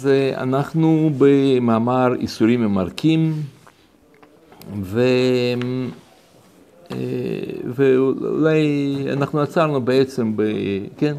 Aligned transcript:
זה 0.00 0.32
אנחנו 0.36 1.10
במאמר 1.18 2.14
איסורים 2.14 2.60
ממרקים, 2.60 3.32
ו... 4.82 5.00
אה, 6.90 6.96
ואולי 7.64 8.96
אנחנו 9.12 9.40
עצרנו 9.40 9.80
בעצם 9.80 10.36
ב... 10.36 10.42
כן? 10.96 11.14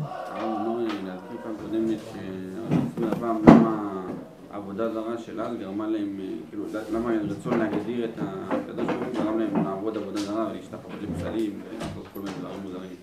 העבודה 4.51 4.93
זרה 4.93 5.17
של 5.25 5.41
אז 5.41 5.57
גרמה 5.59 5.87
להם, 5.87 6.19
כאילו, 6.49 6.63
למה 6.93 7.11
רצון 7.29 7.59
להגדיר 7.59 8.05
את 8.05 8.19
הקדוש 8.19 8.85
ברוך 8.85 9.03
הוא 9.05 9.23
גרם 9.23 9.39
להם 9.39 9.65
לעבוד 9.65 9.97
עבודה 9.97 10.19
זרה 10.19 10.47
ולהשתחרר 10.51 10.95
לפסלים 11.01 11.51
ולעשות 11.51 12.07
כל 12.13 12.19
מיני 12.19 12.31
דברים 12.39 12.59
מוזרים. 12.63 12.95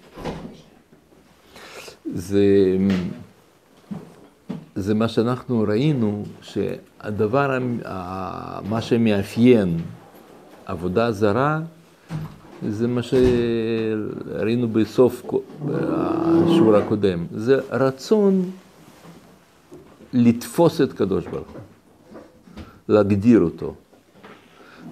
זה, 2.04 2.44
זה 4.76 4.94
מה 4.94 5.08
שאנחנו 5.08 5.64
ראינו, 5.68 6.22
שהדבר, 6.42 7.58
מה 8.68 8.80
שמאפיין 8.80 9.78
עבודה 10.66 11.12
זרה, 11.12 11.60
זה 12.68 12.88
מה 12.88 13.00
שראינו 13.02 14.68
בסוף 14.68 15.22
השיעור 15.68 16.76
הקודם, 16.76 17.26
זה 17.34 17.60
רצון 17.70 18.50
לתפוס 20.12 20.80
את 20.80 20.92
קדוש 20.92 21.26
ברוך 21.26 21.48
הוא, 21.48 21.60
להגדיר 22.88 23.40
אותו. 23.40 23.74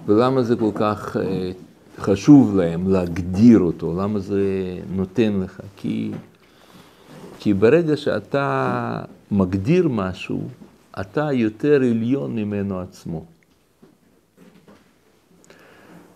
ולמה 0.05 0.43
זה 0.43 0.55
כל 0.55 0.71
כך 0.75 1.17
אה, 1.17 1.51
חשוב 1.99 2.57
להם 2.57 2.91
להגדיר 2.91 3.59
אותו? 3.59 4.01
למה 4.01 4.19
זה 4.19 4.43
נותן 4.95 5.39
לך? 5.43 5.59
כי, 5.75 6.11
כי 7.39 7.53
ברגע 7.53 7.97
שאתה 7.97 8.99
מגדיר 9.33 9.87
משהו, 9.87 10.47
אתה 11.01 11.31
יותר 11.31 11.75
עליון 11.75 12.35
ממנו 12.35 12.79
עצמו. 12.79 13.25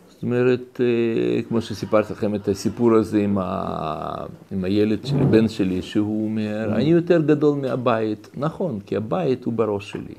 זאת 0.10 0.24
אומרת, 0.24 0.82
אה, 0.82 1.42
כמו 1.42 1.62
שסיפרתי 1.62 2.14
לכם 2.14 2.36
את 2.36 2.48
הסיפור 2.48 2.94
הזה 2.96 3.20
עם, 3.20 3.38
ה... 3.38 4.26
עם 4.52 4.64
הילד 4.64 5.06
שלי, 5.06 5.26
בן 5.26 5.48
שלי, 5.48 5.82
שהוא 5.82 6.26
אומר, 6.26 6.76
אני 6.76 6.84
יותר 6.84 7.22
גדול 7.22 7.60
מהבית. 7.60 8.30
נכון, 8.38 8.80
כי 8.80 8.96
הבית 8.96 9.46
הוא 9.46 9.54
בראש 9.54 9.92
שלי. 9.92 10.16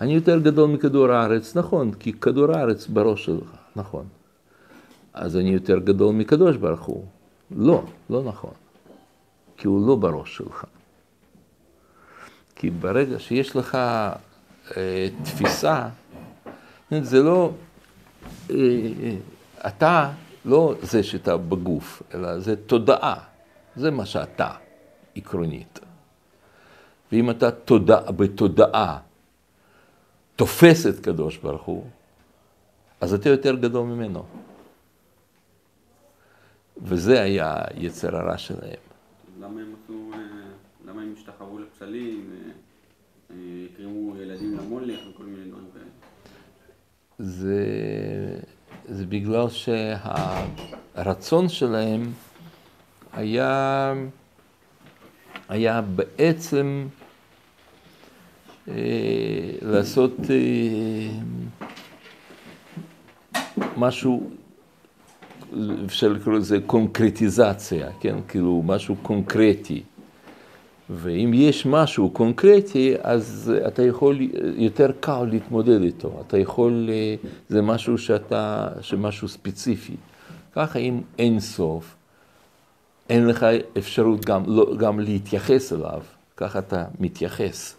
אני 0.00 0.14
יותר 0.14 0.38
גדול 0.38 0.70
מכדור 0.70 1.10
הארץ, 1.10 1.56
נכון, 1.56 1.92
כי 1.92 2.12
כדור 2.12 2.52
הארץ 2.52 2.86
בראש 2.86 3.24
שלך, 3.24 3.56
נכון. 3.76 4.04
אז 5.14 5.36
אני 5.36 5.50
יותר 5.50 5.78
גדול 5.78 6.14
מקדוש 6.14 6.56
ברוך 6.56 6.84
הוא. 6.84 7.04
לא, 7.56 7.82
לא 8.10 8.22
נכון. 8.22 8.54
כי 9.56 9.66
הוא 9.66 9.86
לא 9.88 9.94
בראש 9.96 10.36
שלך. 10.36 10.64
כי 12.56 12.70
ברגע 12.70 13.18
שיש 13.18 13.56
לך 13.56 13.74
אה, 14.76 15.08
תפיסה, 15.22 15.88
זה 17.00 17.22
לא... 17.22 17.50
אה, 18.50 18.56
אה, 19.02 19.16
אתה 19.66 20.10
לא 20.44 20.74
זה 20.82 21.02
שאתה 21.02 21.36
בגוף, 21.36 22.02
אלא 22.14 22.40
זה 22.40 22.56
תודעה. 22.56 23.20
זה 23.76 23.90
מה 23.90 24.06
שאתה, 24.06 24.50
עקרונית. 25.16 25.80
ואם 27.12 27.30
אתה 27.30 27.50
תודע, 27.50 28.00
בתודעה 28.00 28.98
תופס 30.36 30.86
את 30.86 31.00
קדוש 31.00 31.36
ברוך 31.36 31.62
הוא, 31.62 31.84
אז 33.00 33.14
אתה 33.14 33.28
יותר 33.28 33.54
גדול 33.54 33.86
ממנו. 33.86 34.24
וזה 36.82 37.22
היה 37.22 37.54
יצר 37.74 38.16
הרע 38.16 38.38
שלהם. 38.38 38.80
למה 39.40 39.60
הם 39.60 39.74
עשו, 39.84 39.95
השתחררו 41.76 41.92
לפסלים, 41.92 42.30
הקרימו 43.30 44.16
ילדים 44.16 44.58
למולך 44.58 44.98
וכל 45.10 45.22
מיני 45.24 45.50
דברים 45.50 45.66
כאלה? 45.74 45.84
זה, 47.18 47.64
זה 48.88 49.06
בגלל 49.06 49.46
שהרצון 50.94 51.48
שלהם 51.48 52.12
היה, 53.12 53.94
היה 55.48 55.82
בעצם 55.82 56.86
אה, 58.68 58.74
לעשות 59.62 60.16
אה, 60.30 61.08
משהו, 63.76 64.30
אפשר 65.86 66.08
לקרוא 66.08 66.34
לזה 66.34 66.58
קונקרטיזציה, 66.66 67.92
כן? 68.00 68.16
כאילו 68.28 68.62
משהו 68.66 68.96
קונקרטי. 68.96 69.82
ואם 70.90 71.30
יש 71.34 71.66
משהו 71.66 72.10
קונקרטי, 72.10 72.94
אז 73.02 73.52
אתה 73.66 73.82
יכול, 73.82 74.18
יותר 74.56 74.90
קל 75.00 75.24
להתמודד 75.24 75.82
איתו. 75.82 76.22
אתה 76.26 76.38
יכול, 76.38 76.90
זה 77.48 77.62
משהו 77.62 77.98
שאתה, 77.98 78.68
שמשהו 78.80 79.28
ספציפי. 79.28 79.96
ככה 80.52 80.78
אם 80.78 81.00
אין 81.18 81.40
סוף, 81.40 81.96
אין 83.08 83.26
לך 83.26 83.46
אפשרות 83.78 84.24
גם, 84.24 84.42
לא, 84.46 84.76
גם 84.76 85.00
להתייחס 85.00 85.72
אליו, 85.72 86.02
ככה 86.36 86.58
אתה 86.58 86.84
מתייחס. 87.00 87.76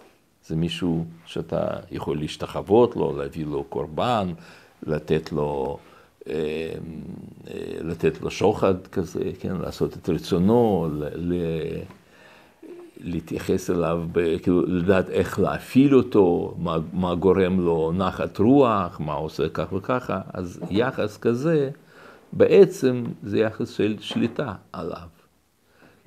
זה 0.47 0.56
מישהו 0.56 1.06
שאתה 1.25 1.68
יכול 1.91 2.18
להשתחוות 2.18 2.95
לו, 2.95 3.18
להביא 3.18 3.45
לו 3.45 3.63
קורבן, 3.63 4.34
לתת 4.84 5.31
לו, 5.31 5.78
לתת 7.81 8.22
לו 8.22 8.31
שוחד 8.31 8.88
כזה, 8.88 9.19
כן, 9.39 9.56
לעשות 9.56 9.97
את 9.97 10.09
רצונו, 10.09 10.88
ל... 11.16 11.34
להתייחס 12.99 13.69
אליו, 13.69 14.03
כאילו 14.43 14.65
לדעת 14.65 15.09
איך 15.09 15.39
להפעיל 15.39 15.95
אותו, 15.95 16.55
מה, 16.57 16.77
מה 16.93 17.15
גורם 17.15 17.59
לו 17.59 17.91
נחת 17.95 18.37
רוח, 18.37 18.99
מה 18.99 19.13
עושה 19.13 19.49
כך 19.49 19.73
וככה, 19.73 20.21
אז 20.33 20.59
יחס 20.69 21.17
כזה 21.17 21.69
בעצם 22.33 23.03
זה 23.23 23.39
יחס 23.39 23.69
של 23.69 23.95
שליטה 23.99 24.53
עליו. 24.73 25.07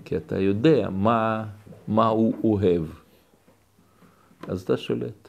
כי 0.05 0.17
אתה 0.17 0.39
יודע 0.39 0.89
מה, 0.91 1.45
מה 1.89 2.07
הוא 2.07 2.35
אוהב, 2.45 2.83
אז 4.49 4.63
אתה 4.63 4.77
שולט. 4.77 5.29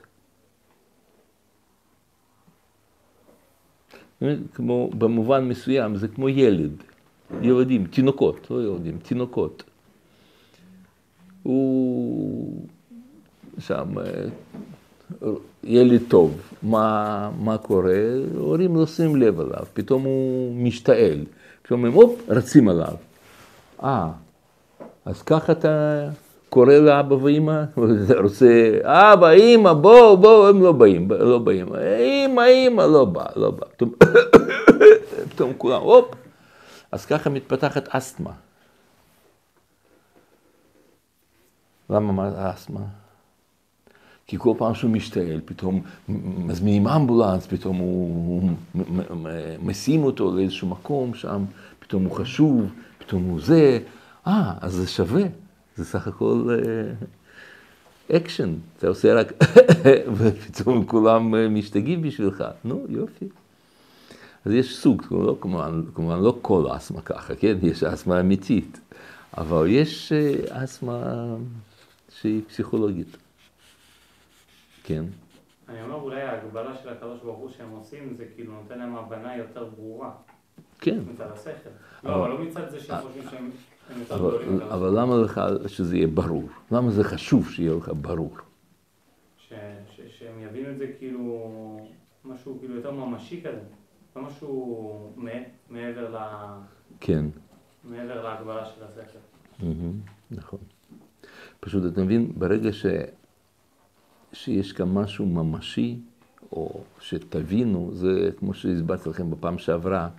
כמו, 4.53 4.89
במובן 4.97 5.47
מסוים 5.47 5.95
זה 5.95 6.07
כמו 6.07 6.29
ילד, 6.29 6.83
ילדים, 7.41 7.87
תינוקות, 7.87 8.51
לא 8.51 8.63
ילדים, 8.63 8.97
תינוקות. 8.97 9.63
הוא 11.43 12.65
שם 13.59 13.87
ילד 15.63 16.01
טוב, 16.07 16.41
מה, 16.63 17.29
מה 17.39 17.57
קורה? 17.57 18.01
הורים 18.37 18.75
לא 18.75 18.85
שמים 18.85 19.15
לב 19.15 19.39
אליו, 19.39 19.63
פתאום 19.73 20.03
הוא 20.03 20.55
משתעל, 20.55 21.25
פתאום 21.61 21.85
הם 21.85 21.93
הופ, 21.93 22.19
רצים 22.29 22.67
עליו. 22.69 22.93
אה, 23.83 24.09
אז 25.05 25.21
ככה 25.21 25.51
אתה 25.51 26.07
קורא 26.49 26.73
לאבא 26.73 27.13
ואימא? 27.13 27.63
רוצה, 28.23 28.77
אבא, 28.83 29.29
אימא, 29.29 29.73
בואו, 29.73 30.17
בואו, 30.17 30.49
הם 30.49 30.61
לא 30.61 30.71
באים, 30.71 31.07
לא 31.11 31.39
באים. 31.39 31.75
אימא, 31.75 32.41
אימא, 32.41 32.81
לא 32.81 33.05
בא, 33.05 33.25
לא 33.35 33.51
בא. 33.51 33.65
פתאום 35.29 35.53
כולם, 35.57 35.81
הופ. 35.81 36.15
אז 36.91 37.05
ככה 37.05 37.29
מתפתחת 37.29 37.87
אסתמה. 37.89 38.31
למה 41.91 42.51
אסתמה? 42.53 42.81
כי 44.27 44.37
כל 44.39 44.53
פעם 44.57 44.73
שהוא 44.73 44.91
משתעל, 44.91 45.41
פתאום 45.45 45.81
מזמינים 46.37 46.87
אמבולנס, 46.87 47.47
פתאום 47.47 47.77
הוא 47.77 48.49
משים 49.63 50.03
אותו 50.03 50.35
לאיזשהו 50.35 50.67
מקום 50.67 51.13
שם, 51.13 51.45
פתאום 51.79 52.03
הוא 52.03 52.15
חשוב, 52.15 52.71
פתאום 52.97 53.23
הוא 53.23 53.41
זה, 53.41 53.79
אה, 54.27 54.53
אז 54.61 54.73
זה 54.73 54.87
שווה, 54.87 55.23
זה 55.75 55.85
סך 55.85 56.07
הכל 56.07 56.57
אקשן, 58.11 58.49
uh, 58.49 58.77
אתה 58.77 58.87
עושה 58.87 59.13
רק, 59.13 59.33
ופתאום 60.17 60.85
כולם 60.85 61.55
משתגעים 61.55 62.01
בשבילך, 62.01 62.43
נו, 62.65 62.85
יופי. 62.89 63.25
אז 64.45 64.51
יש 64.51 64.77
סוג, 64.77 65.03
לא, 65.11 65.37
כמובן, 65.41 65.81
כמובן 65.93 66.19
לא 66.19 66.37
כל 66.41 66.65
אסתמה 66.69 67.01
ככה, 67.01 67.35
כן? 67.35 67.57
יש 67.61 67.83
אסתמה 67.83 68.19
אמיתית, 68.19 68.79
אבל 69.37 69.65
יש 69.69 70.13
אסתמה... 70.49 71.35
שהיא 72.21 72.41
פסיכולוגית. 72.47 73.17
כן. 74.83 75.03
אני 75.69 75.81
אומר, 75.83 75.95
אולי 75.95 76.21
ההגבלה 76.21 76.77
של 76.77 76.89
הקדוש 76.89 77.19
ברוך 77.19 77.37
הוא 77.37 77.49
שהם 77.49 77.69
עושים, 77.69 78.15
זה 78.17 78.25
כאילו 78.35 78.53
נותן 78.53 78.79
להם 78.79 78.95
הבנה 78.95 79.37
יותר 79.37 79.69
ברורה. 79.75 80.11
כן. 80.79 80.99
מצד 81.13 81.31
השכל. 81.31 81.69
לא, 82.03 82.15
אבל 82.15 82.29
לא 82.29 82.41
מצד 82.41 82.69
זה 82.69 82.79
שהם 82.79 83.01
חושבים 83.01 83.23
שהם 83.29 83.49
גדולים. 84.05 84.61
אבל 84.61 84.99
למה 84.99 85.17
לך 85.17 85.41
שזה 85.67 85.95
יהיה 85.97 86.07
ברור? 86.07 86.49
למה 86.71 86.91
זה 86.91 87.03
חשוב 87.03 87.49
שיהיה 87.49 87.73
לך 87.73 87.91
ברור? 88.01 88.37
שהם 90.19 90.39
יבינו 90.39 90.69
את 90.71 90.77
זה 90.77 90.87
כאילו, 90.99 91.87
משהו 92.25 92.57
כאילו 92.59 92.75
יותר 92.75 92.91
ממשי 92.91 93.41
כזה. 93.41 93.63
לא 94.15 94.21
משהו 94.21 95.13
מעבר 95.69 96.15
ל... 96.15 96.17
כן. 96.99 97.25
מעבר 97.83 98.23
להגבלה 98.23 98.65
של 98.65 98.83
השכל. 98.83 99.65
נכון. 100.31 100.59
פשוט 101.63 101.93
אתה 101.93 102.03
מבין, 102.03 102.31
ברגע 102.37 102.69
שיש 104.33 104.71
כאן 104.71 104.93
משהו 104.93 105.25
ממשי, 105.25 105.99
או 106.51 106.83
שתבינו, 106.99 107.91
זה 107.93 108.29
כמו 108.39 108.53
שהסברתי 108.53 109.09
לכם 109.09 109.31
בפעם 109.31 109.57
שעברה, 109.57 110.09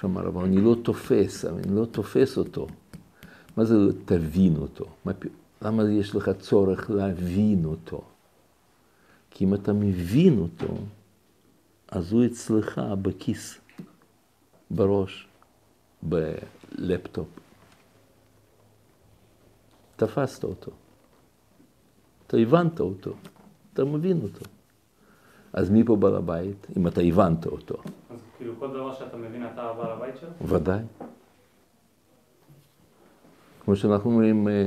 שאמר, 0.00 0.28
אבל 0.28 0.44
אני 0.44 0.60
לא 0.60 0.76
תופס, 0.82 1.44
אני 1.44 1.76
לא 1.76 1.84
תופס 1.84 2.38
אותו. 2.38 2.66
מה 3.56 3.64
זה 3.64 3.74
תבין 4.04 4.56
אותו? 4.56 4.84
למה 5.62 5.90
יש 5.90 6.14
לך 6.14 6.30
צורך 6.38 6.90
להבין 6.90 7.64
אותו? 7.64 8.02
כי 9.30 9.44
אם 9.44 9.54
אתה 9.54 9.72
מבין 9.72 10.38
אותו, 10.38 10.74
אז 11.88 12.12
הוא 12.12 12.26
אצלך 12.26 12.80
בכיס, 13.02 13.58
בראש, 14.70 15.28
בלפטופ. 16.02 17.28
תפסת 20.00 20.44
אותו. 20.44 20.70
אתה 22.26 22.36
הבנת 22.36 22.80
אותו, 22.80 23.12
אתה 23.72 23.84
מבין 23.84 24.20
אותו. 24.22 24.44
אז 25.52 25.70
מי 25.70 25.84
פה 25.84 25.96
בעל 25.96 26.16
הבית, 26.16 26.66
אם 26.76 26.86
אתה 26.86 27.00
הבנת 27.00 27.46
אותו? 27.46 27.74
אז 28.10 28.18
כאילו 28.38 28.54
כל 28.58 28.68
דבר 28.68 28.94
שאתה 28.94 29.16
מבין 29.16 29.46
אתה 29.46 29.72
בעל 29.76 29.90
הבית 29.90 30.14
שלו? 30.20 30.48
ודאי. 30.48 30.82
כמו 33.64 33.76
שאנחנו 33.76 34.10
אומרים, 34.10 34.48
אה, 34.48 34.66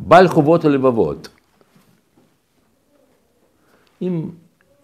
בעל 0.00 0.28
חובות 0.28 0.64
הלבבות. 0.64 1.28
אם 4.02 4.30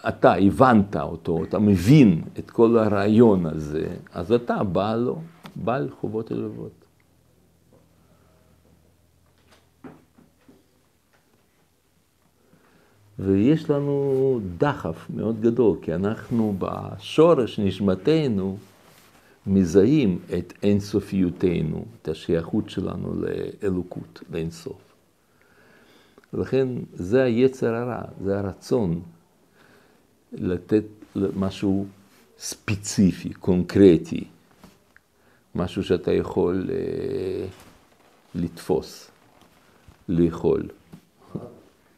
אתה 0.09 0.35
הבנת 0.35 0.97
אותו, 0.97 1.45
אתה 1.45 1.59
מבין 1.59 2.23
את 2.39 2.51
כל 2.51 2.79
הרעיון 2.79 3.47
הזה, 3.47 3.97
אז 4.13 4.33
אתה 4.33 4.65
בעל 4.65 4.99
לו, 4.99 5.19
בעל 5.57 5.91
חובות 6.01 6.31
הלבבות. 6.31 6.80
ויש 13.25 13.71
לנו 13.71 14.41
דחף 14.59 15.07
מאוד 15.15 15.41
גדול, 15.41 15.77
כי 15.83 15.95
אנחנו 15.95 16.57
בשורש 16.59 17.59
נשמתנו 17.59 18.59
מזהים 19.47 20.19
את 20.39 20.53
אינסופיותנו, 20.63 21.85
את 22.03 22.09
השייכות 22.09 22.71
שלנו 22.71 23.15
לאלוקות, 23.23 24.23
לאינסוף. 24.33 24.81
ולכן 26.35 26.69
זה 26.95 27.23
היצר 27.23 27.75
הרע, 27.75 28.03
זה 28.25 28.39
הרצון 28.39 29.01
לתת 30.33 30.85
משהו 31.17 31.87
ספציפי, 32.39 33.33
קונקרטי, 33.33 34.25
משהו 35.55 35.85
שאתה 35.85 36.13
יכול 36.13 36.71
אה, 36.71 37.47
לתפוס, 38.35 39.11
לאכול. 40.09 40.63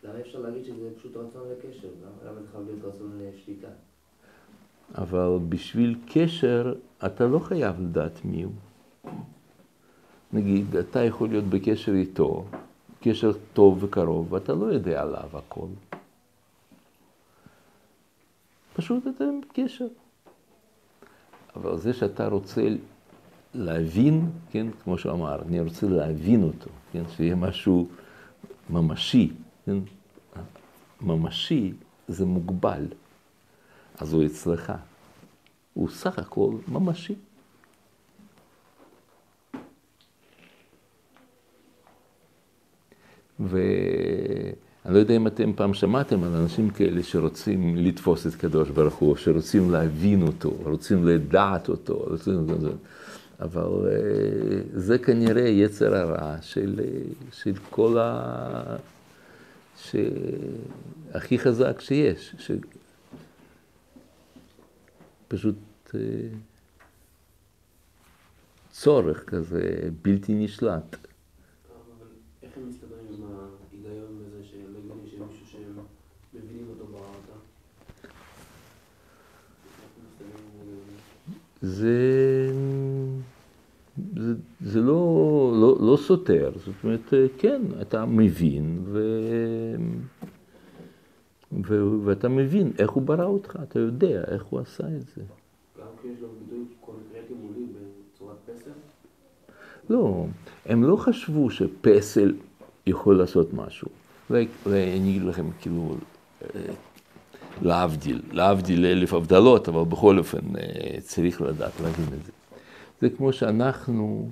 למה 0.05 0.21
אפשר 0.21 0.39
להגיד 0.39 0.65
שזה 0.65 0.89
פשוט 0.99 1.17
רצון 1.17 1.43
לקשר? 1.51 1.89
למה 2.27 2.41
זה 2.41 2.47
חייב 2.53 2.65
להיות 2.67 2.95
רצון 2.95 3.21
לשליטה? 3.21 3.69
אבל 4.95 5.39
בשביל 5.49 5.99
קשר 6.07 6.75
אתה 7.07 7.27
לא 7.27 7.39
חייב 7.39 7.81
לדעת 7.81 8.25
מי 8.25 8.43
הוא. 8.43 8.53
נגיד, 10.33 10.77
אתה 10.77 11.05
יכול 11.05 11.29
להיות 11.29 11.45
בקשר 11.45 11.93
איתו, 11.93 12.45
קשר 13.01 13.33
טוב 13.53 13.83
וקרוב, 13.85 14.33
ואתה 14.33 14.55
לא 14.55 14.67
יודע 14.67 15.03
עליו 15.03 15.29
הכל. 15.33 15.67
פשוט 18.75 19.07
אתה 19.17 19.25
בקשר. 19.51 19.87
אבל 21.57 21.79
זה 21.79 21.93
שאתה 21.93 22.29
רוצה 22.29 22.63
להבין, 23.55 24.31
כן, 24.51 24.67
כמו 24.85 24.99
שהוא 24.99 25.13
אמר, 25.13 25.43
אני 25.43 25.61
רוצה 25.61 25.87
להבין 25.87 26.43
אותו, 26.43 26.71
כן, 26.93 27.03
שיהיה 27.17 27.35
משהו 27.35 27.89
ממשי, 28.71 29.33
ממשי 31.01 31.73
זה 32.09 32.25
מוגבל, 32.25 32.87
אז 33.99 34.13
הוא 34.13 34.27
אצלך. 34.27 34.73
הוא 35.75 35.89
סך 35.91 36.19
הכל 36.19 36.53
ממשי. 36.69 37.15
ואני 43.41 44.95
לא 44.95 44.99
יודע 44.99 45.17
אם 45.17 45.27
אתם 45.27 45.53
פעם 45.53 45.75
שמעתם 45.75 46.23
על 46.23 46.37
אנשים 46.37 46.71
כאלה 46.71 47.03
שרוצים 47.03 47.77
לתפוס 47.77 48.27
את 48.27 48.35
קדוש 48.35 48.71
ברוך 48.71 48.95
הוא, 48.95 49.17
שרוצים 49.17 49.71
להבין 49.71 50.23
אותו, 50.23 50.53
רוצים 50.63 51.07
לדעת 51.09 51.69
אותו, 51.69 52.05
רוצים... 52.11 52.47
אבל 53.41 53.63
אה, 53.63 54.61
זה 54.73 54.99
כנראה 54.99 55.49
יצר 55.49 55.97
הרע 55.97 56.37
של, 56.41 56.81
של 57.33 57.53
כל 57.71 57.99
ה... 57.99 58.77
שהכי 59.83 61.39
חזק 61.39 61.81
שיש, 61.81 62.35
ש... 62.39 62.51
פשוט 65.29 65.57
אה, 65.95 66.01
צורך 68.71 69.25
כזה 69.25 69.91
בלתי 70.03 70.35
נשלט. 70.35 70.97
איך 72.43 72.57
הם 72.57 72.69
מסתדרים 72.69 73.07
עם 73.09 73.23
ההיגיון 73.23 74.19
בזה 74.19 74.45
שהם 74.45 74.77
הגיוני 74.79 75.11
שהם 75.11 75.29
מישהו 75.29 75.47
שהם 75.47 75.79
מבינים 76.35 76.67
אותו 76.69 76.87
ברעתה? 76.87 77.39
זה, 81.63 82.51
זה, 84.23 84.35
זה 84.61 84.81
לא, 84.81 85.53
לא, 85.61 85.77
לא 85.81 85.97
סותר, 85.97 86.51
זאת 86.57 86.75
אומרת, 86.85 87.15
כן, 87.39 87.63
אתה 87.81 88.05
מבין, 88.07 88.83
ו, 88.85 89.01
ו, 91.65 91.85
ואתה 92.05 92.29
מבין 92.29 92.73
איך 92.79 92.91
הוא 92.91 93.03
ברא 93.03 93.25
אותך, 93.25 93.57
אתה 93.63 93.79
יודע 93.79 94.25
איך 94.29 94.45
הוא 94.45 94.61
עשה 94.61 94.85
את 94.85 95.07
זה. 95.17 95.23
גם 95.79 95.87
כשיש 95.99 96.21
לו 96.21 96.29
ביטוי 96.29 96.65
קונקרטי 96.81 97.35
מולי 97.43 97.67
בצורת 98.15 98.37
פסל? 98.47 98.71
לא, 99.91 100.27
הם 100.67 100.85
לא 100.85 100.97
חשבו 100.97 101.51
שפסל 101.51 102.35
יכול 102.87 103.19
לעשות 103.19 103.55
משהו. 103.55 103.89
ואני 104.31 105.11
אגיד 105.11 105.23
לכם, 105.23 105.47
כאילו, 105.61 105.97
אה, 106.43 106.61
להבדיל, 107.63 108.23
להבדיל 108.33 108.87
אלף 108.87 109.13
הבדלות, 109.13 109.69
אבל 109.69 109.85
בכל 109.85 110.19
אופן 110.19 110.57
אה, 110.57 111.01
צריך 111.01 111.41
לדעת 111.41 111.81
להבין 111.81 112.07
את 112.21 112.25
זה. 112.25 112.33
זה 113.03 113.11
כמו 113.11 113.33
שאנחנו 113.33 114.29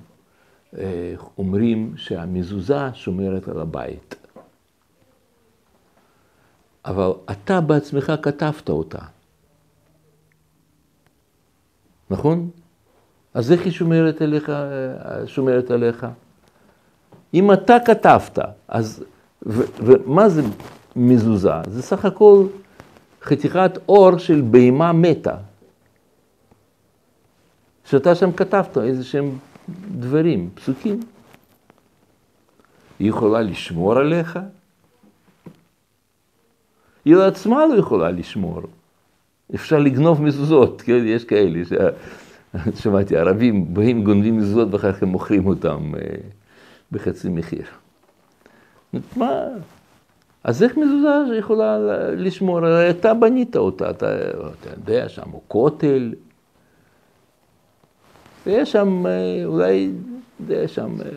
אה, 0.78 1.14
אומרים 1.38 1.92
שהמזוזה 1.96 2.94
שומרת 2.94 3.48
על 3.48 3.60
הבית. 3.60 4.14
אבל 6.84 7.10
אתה 7.30 7.60
בעצמך 7.60 8.12
כתבת 8.22 8.68
אותה, 8.68 8.98
נכון? 12.10 12.50
אז 13.34 13.52
איך 13.52 13.64
היא 13.64 13.72
שומרת 13.72 14.22
עליך, 14.22 14.52
שומרת 15.26 15.70
עליך? 15.70 16.06
אם 17.34 17.52
אתה 17.52 17.76
כתבת, 17.84 18.38
אז, 18.68 19.04
ו, 19.46 19.62
ומה 19.76 20.28
זה 20.28 20.42
מזוזה? 20.96 21.62
זה 21.66 21.82
סך 21.82 22.04
הכל 22.04 22.46
חתיכת 23.22 23.78
אור 23.88 24.18
של 24.18 24.42
בהמה 24.50 24.92
מתה. 24.92 25.49
שאתה 27.90 28.14
שם 28.14 28.32
כתבת 28.32 28.78
איזה 28.78 29.04
שהם 29.04 29.38
דברים, 29.98 30.50
פסוקים. 30.54 31.00
היא 32.98 33.08
יכולה 33.08 33.42
לשמור 33.42 33.98
עליך? 33.98 34.38
היא 37.04 37.16
לעצמה 37.16 37.66
לא 37.66 37.74
יכולה 37.74 38.10
לשמור. 38.10 38.62
אפשר 39.54 39.78
לגנוב 39.78 40.22
מזוזות, 40.22 40.82
כן? 40.82 41.02
יש 41.04 41.24
כאלה, 41.24 41.64
ש... 41.64 41.72
שמעתי, 42.82 43.16
ערבים 43.16 43.74
באים, 43.74 44.04
גונבים 44.04 44.36
מזוזות 44.36 44.74
ואחר 44.74 44.92
כך 44.92 45.02
הם 45.02 45.08
מוכרים 45.08 45.46
אותם 45.46 45.92
אה, 45.94 46.16
בחצי 46.92 47.28
מחיר. 47.28 47.64
מה? 49.16 49.32
אז 50.44 50.62
איך 50.62 50.76
מזוזה 50.76 51.36
יכולה 51.38 51.78
לשמור? 52.12 52.58
הרי 52.58 52.90
אתה 52.90 53.14
בנית 53.14 53.56
אותה, 53.56 53.90
אתה, 53.90 54.16
אתה 54.30 54.70
יודע, 54.76 55.08
שם 55.08 55.30
הוא 55.30 55.40
כותל, 55.48 56.12
ויש 58.46 58.72
שם, 58.72 59.06
אה, 59.06 59.44
אולי, 59.44 59.90
יש 60.48 60.74
שם, 60.74 61.00
אה, 61.00 61.10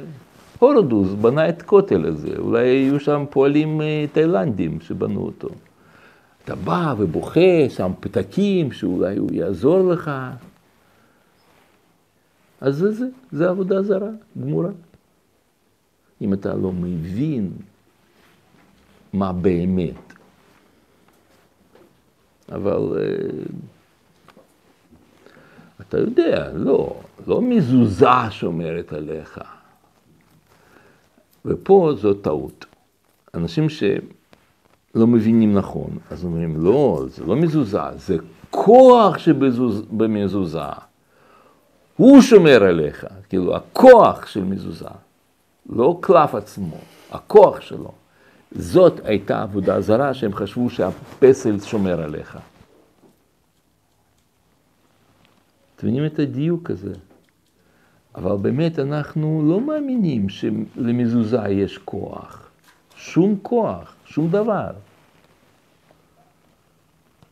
הורדוס 0.60 1.10
בנה 1.13 1.50
את 1.50 1.62
כותל 1.62 2.06
הזה, 2.06 2.38
אולי 2.38 2.68
היו 2.68 3.00
שם 3.00 3.25
פועלים 3.30 3.82
תאילנדים 4.12 4.82
שבנו 4.82 5.22
אותו. 5.22 5.50
אתה 6.44 6.56
בא 6.56 6.96
ובוכה, 6.98 7.70
שם 7.70 7.92
פתקים 8.00 8.72
שאולי 8.72 9.18
הוא 9.18 9.30
יעזור 9.34 9.92
לך. 9.92 10.12
אז 12.62 12.75
זה 12.75 12.92
זה, 12.92 13.06
זה 13.32 13.50
עבודה 13.50 13.82
זרה, 13.82 14.10
גמורה. 14.42 14.70
אם 16.22 16.34
אתה 16.34 16.53
לא 16.53 16.72
מבין 16.72 17.51
מה 19.13 19.34
באמת. 19.34 20.13
אבל 22.51 22.98
אתה 25.82 25.98
יודע, 25.98 26.51
לא, 26.53 27.01
לא 27.27 27.42
מזוזה 27.42 28.32
שומרת 28.32 28.94
עליך. 28.94 29.39
ופה 31.46 31.92
זו 31.98 32.13
טעות. 32.13 32.65
אנשים 33.34 33.70
ש... 33.70 33.84
לא 34.96 35.08
מבינים 35.08 35.53
נכון, 35.53 35.98
אז 36.12 36.25
אומרים, 36.25 36.63
לא, 36.65 37.06
זה 37.08 37.25
לא 37.25 37.36
מזוזה, 37.36 37.98
זה 37.98 38.18
כוח 38.50 39.18
שבמזוזה. 39.18 40.60
הוא 41.98 42.22
שומר 42.22 42.63
עליך, 42.63 43.06
כאילו 43.30 43.56
הכוח 43.56 44.25
של 44.25 44.44
מזוזה, 44.44 44.86
לא 45.70 45.98
קלף 46.01 46.36
עצמו, 46.36 46.77
הכוח 47.12 47.62
שלו. 47.62 47.92
זאת 48.51 48.94
הייתה 49.03 49.42
עבודה 49.42 49.82
זרה 49.82 50.13
שהם 50.13 50.34
חשבו 50.34 50.70
שהפסל 50.70 51.60
שומר 51.60 52.01
עליך. 52.01 52.38
אתם 55.75 55.88
מבינים 55.88 56.06
את 56.06 56.20
הדיוק 56.20 56.70
הזה? 56.72 56.94
אבל 58.15 58.36
באמת 58.38 58.79
אנחנו 58.79 59.43
לא 59.46 59.62
מאמינים 59.62 60.29
שלמזוזה 60.29 61.50
יש 61.50 61.77
כוח. 61.77 62.50
שום 62.96 63.36
כוח, 63.41 63.96
שום 64.05 64.29
דבר. 64.29 64.72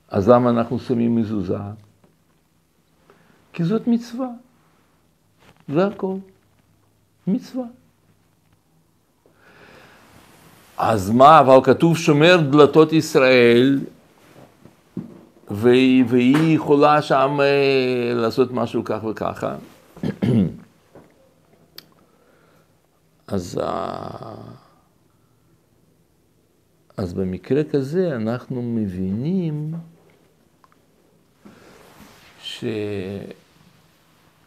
אז 0.10 0.30
למה 0.30 0.50
אנחנו 0.50 0.80
שמים 0.80 1.16
מזוזה? 1.16 1.58
כי 3.54 3.64
זאת 3.64 3.88
מצווה. 3.88 4.28
זה 5.68 5.88
הכל. 5.88 6.16
מצווה. 7.28 7.66
אז 10.78 11.10
מה, 11.10 11.40
אבל 11.40 11.58
כתוב 11.64 11.98
שומר 11.98 12.38
דלתות 12.52 12.94
ישראל, 12.94 13.80
והיא, 15.52 16.04
והיא 16.08 16.56
יכולה 16.56 17.02
שם 17.02 17.38
אה, 17.42 18.14
לעשות 18.16 18.52
משהו 18.52 18.84
כך 18.84 19.04
וככה. 19.04 19.56
אז, 23.32 23.60
אה, 23.64 24.36
אז 26.98 27.14
במקרה 27.14 27.64
כזה 27.64 28.16
אנחנו 28.16 28.62
מבינים 28.62 29.74
ש, 32.42 32.64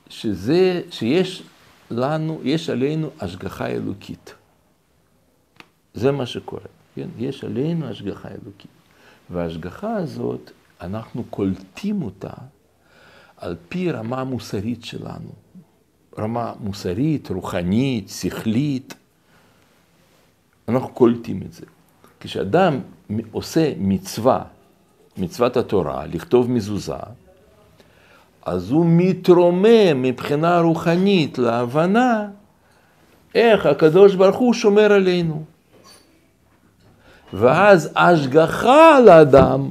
שזה, 0.08 0.82
שיש 0.90 1.42
לנו, 1.90 2.40
יש 2.42 2.70
עלינו 2.70 3.10
השגחה 3.20 3.66
אלוקית. 3.66 4.34
זה 5.94 6.12
מה 6.12 6.26
שקורה, 6.26 6.68
כן? 6.94 7.08
יש 7.18 7.44
עלינו 7.44 7.88
השגחה 7.88 8.28
אלוקית. 8.28 8.70
וההשגחה 9.30 9.96
הזאת, 9.96 10.50
אנחנו 10.80 11.24
קולטים 11.24 12.02
אותה 12.02 12.32
על 13.36 13.56
פי 13.68 13.90
רמה 13.90 14.24
מוסרית 14.24 14.84
שלנו. 14.84 15.43
רמה 16.18 16.52
מוסרית, 16.61 17.30
רוחנית, 17.30 18.09
שכלית. 18.09 18.94
אנחנו 20.68 20.88
קולטים 20.88 21.42
את 21.47 21.52
זה. 21.52 21.66
כשאדם 22.21 22.80
עושה 23.33 23.73
מצווה, 23.78 24.42
מצוות 25.16 25.56
התורה, 25.56 26.06
לכתוב 26.06 26.50
מזוזה, 26.50 26.94
אז 28.47 28.71
הוא 28.71 28.87
מתרומם 28.88 30.02
מבחינה 30.02 30.61
רוחנית 30.61 31.38
להבנה 31.38 32.28
איך 33.35 33.66
הקדוש 33.66 34.14
ברוך 34.14 34.37
הוא 34.37 34.54
שומר 34.54 34.92
עלינו. 34.92 35.44
ואז 37.33 37.90
השגחה 37.97 38.97
על 38.97 39.09
האדם 39.09 39.68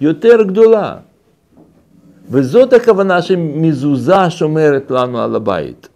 יותר 0.00 0.42
גדולה. 0.42 0.96
וזאת 2.30 2.72
הכוונה 2.72 3.22
שמזוזה 3.22 4.30
שומרת 4.30 4.90
לנו 4.90 5.20
על 5.20 5.36
הבית. 5.36 5.88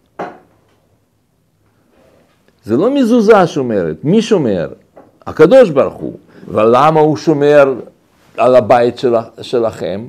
זה 2.65 2.77
לא 2.77 2.95
מזוזה 2.95 3.47
שומרת, 3.47 3.97
מי 4.05 4.23
שומר? 4.23 4.69
הקדוש 5.27 5.71
ברוך 5.71 5.95
הוא. 5.95 6.19
ולמה 6.49 7.01
הוא 7.01 7.17
שומר 7.17 7.75
על 8.37 8.57
הבית 8.57 8.99
של, 8.99 9.15
שלכם? 9.43 10.07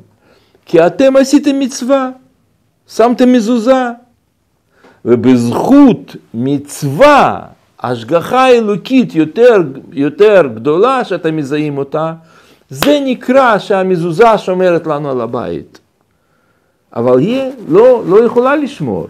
כי 0.65 0.85
אתם 0.85 1.15
עשיתם 1.15 1.59
מצווה, 1.59 2.09
שמתם 2.87 3.33
מזוזה. 3.33 3.89
ובזכות 5.05 6.15
מצווה 6.33 7.39
השגחה 7.79 8.49
אלוקית 8.49 9.15
יותר, 9.15 9.61
יותר 9.91 10.41
גדולה 10.55 11.03
שאתם 11.03 11.35
מזהים 11.35 11.77
אותה, 11.77 12.13
זה 12.69 12.99
נקרא 13.05 13.57
שהמזוזה 13.57 14.37
שומרת 14.37 14.87
לנו 14.87 15.11
על 15.11 15.21
הבית. 15.21 15.79
אבל 16.95 17.19
היא 17.19 17.51
לא, 17.67 18.03
לא 18.07 18.25
יכולה 18.25 18.55
לשמור. 18.55 19.07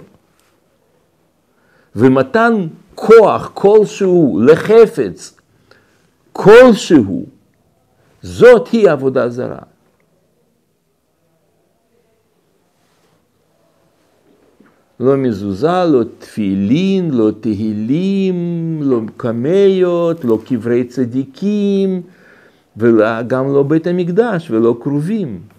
ומתן 1.96 2.68
כוח 2.96 3.52
כלשהו 3.54 4.40
לחפץ 4.46 5.38
כלשהו, 6.34 7.26
זאת 8.22 8.68
היא 8.68 8.90
עבודה 8.90 9.30
זרה. 9.30 9.60
לא 15.00 15.18
מזוזה, 15.18 15.84
לא 15.86 16.04
תפילין, 16.20 17.12
לא 17.12 17.32
תהילים, 17.40 18.80
לא 18.82 19.00
קמיות, 19.18 20.26
לא 20.26 20.40
קברי 20.46 20.84
צדיקים, 20.84 22.02
וגם 22.78 23.54
לא 23.54 23.64
בית 23.64 23.88
המקדש 23.88 24.52
ולא 24.52 24.78
כרובים. 24.82 25.53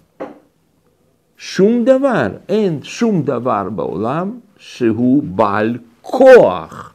שום 1.47 1.83
דבר, 1.83 2.27
אין 2.49 2.79
שום 2.83 3.21
דבר 3.21 3.63
בעולם 3.69 4.31
שהוא 4.57 5.23
בעל 5.23 5.77
כוח 6.01 6.93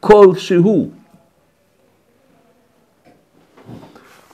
כלשהו. 0.00 0.88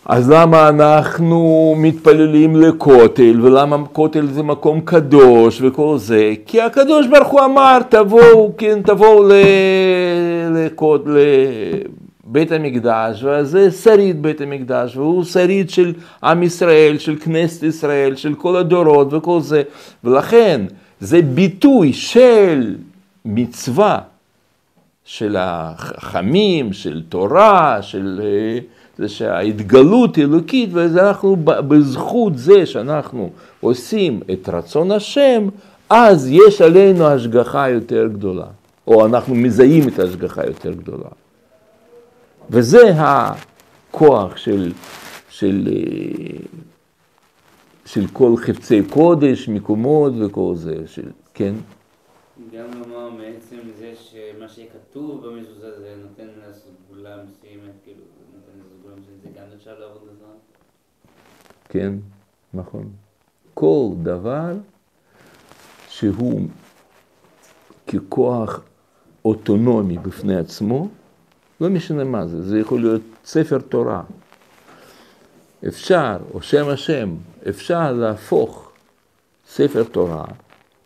אז 0.07 0.31
למה 0.31 0.69
אנחנו 0.69 1.75
מתפללים 1.79 2.57
לכותל, 2.57 3.41
ולמה 3.43 3.87
כותל 3.93 4.27
זה 4.27 4.43
מקום 4.43 4.81
קדוש 4.81 5.61
וכל 5.63 5.99
זה? 5.99 6.33
כי 6.47 6.61
הקדוש 6.61 7.07
ברוך 7.07 7.29
הוא 7.29 7.41
אמר, 7.41 7.79
תבואו, 7.89 8.53
כן, 8.59 8.83
תבואו 8.83 9.29
לבית 12.29 12.53
המקדש, 12.53 13.25
וזה 13.25 13.71
שריד 13.71 14.23
בית 14.23 14.41
המקדש, 14.41 14.97
והוא 14.97 15.25
שריד 15.25 15.71
של 15.71 15.93
עם 16.23 16.43
ישראל, 16.43 16.99
של 16.99 17.19
כנסת 17.19 17.63
ישראל, 17.63 18.17
של 18.17 18.35
כל 18.35 18.57
הדורות 18.57 19.13
וכל 19.13 19.41
זה, 19.41 19.63
ולכן 20.05 20.61
זה 21.01 21.23
ביטוי 21.23 21.93
של 21.93 22.75
מצווה, 23.25 23.99
של 25.05 25.37
החכמים, 25.39 26.73
של 26.73 27.03
תורה, 27.09 27.83
של... 27.83 28.21
זה 28.99 29.09
שההתגלות 29.09 30.19
אלוקית, 30.19 30.71
ואנחנו 30.73 31.37
בזכות 31.45 32.39
זה 32.39 32.67
שאנחנו 32.67 33.31
עושים 33.61 34.21
את 34.33 34.49
רצון 34.49 34.91
השם, 34.91 35.49
אז 35.91 36.29
יש 36.31 36.61
עלינו 36.61 37.07
השגחה 37.07 37.69
יותר 37.69 38.07
גדולה, 38.07 38.47
או 38.87 39.07
אנחנו 39.07 39.35
מזהים 39.35 39.89
את 39.89 39.99
ההשגחה 39.99 40.47
יותר 40.47 40.73
גדולה. 40.73 41.09
וזה 42.51 42.93
הכוח 42.97 44.37
של, 44.37 44.73
של, 45.29 45.69
של 47.87 48.07
כל 48.13 48.37
חפצי 48.37 48.83
קודש, 48.91 49.49
מקומות 49.49 50.13
וכל 50.21 50.53
זה, 50.55 50.77
של, 50.87 51.11
כן? 51.35 51.55
גם 52.53 52.67
לומר 52.79 53.11
מעצם 53.11 53.57
זה 53.79 53.93
שמה 53.97 54.49
שכתוב 54.49 55.27
במזוזה 55.27 55.81
זה 55.81 55.95
נותן 56.03 56.29
סגולה 56.53 57.17
מסוימת, 57.17 57.73
כאילו, 57.85 58.01
נותן 58.35 58.69
סגולה 58.79 58.95
מסוימת, 58.97 59.23
זה 59.23 59.41
גם 59.41 59.47
נחשב 59.57 59.71
לעבוד 59.81 60.03
בזמן? 60.03 60.35
כן, 61.69 61.93
נכון. 62.55 62.91
כל 63.55 63.89
דבר 64.03 64.53
שהוא 65.89 66.41
ככוח 67.87 68.61
אוטונומי 69.25 69.99
בפני 69.99 70.37
עצמו, 70.37 70.89
לא 71.61 71.71
משנה 71.71 72.05
מה 72.05 72.27
זה, 72.27 72.43
זה 72.43 72.59
יכול 72.59 72.81
להיות 72.81 73.03
ספר 73.25 73.59
תורה. 73.59 74.03
אפשר, 75.69 76.17
או 76.35 76.43
שם 76.43 76.69
השם, 76.69 77.17
אפשר 77.49 77.93
להפוך 77.93 78.73
ספר 79.47 79.85
תורה 79.85 80.25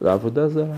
לעבודה 0.00 0.48
זרה. 0.48 0.76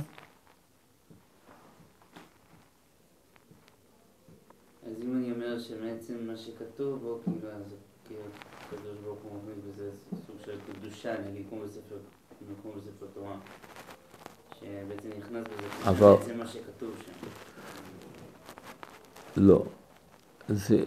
שבעצם 5.61 6.26
מה 6.26 6.37
שכתוב 6.37 7.02
בו, 7.02 7.18
כאילו, 7.25 7.49
אז 7.52 7.75
כאילו, 8.09 8.20
הקדוש 8.66 8.99
ברוך 9.04 9.18
הוא 9.23 9.32
מבין 9.42 9.61
בזה 9.68 9.90
סוג 10.26 10.37
של 10.44 10.59
קדושה, 10.73 11.14
נגיד, 11.28 11.47
כמו 11.50 11.61
בספר, 11.61 11.97
כמו 12.62 12.73
בספר 12.73 13.06
תורה, 13.14 13.37
שבעצם 14.61 15.09
נכנס 15.18 15.44
בזה, 15.44 15.90
אבל... 15.90 16.16
בעצם 16.16 16.38
מה 16.38 16.47
שכתוב 16.47 16.90
שם. 17.04 17.12
לא. 19.37 19.64
זה, 20.50 20.83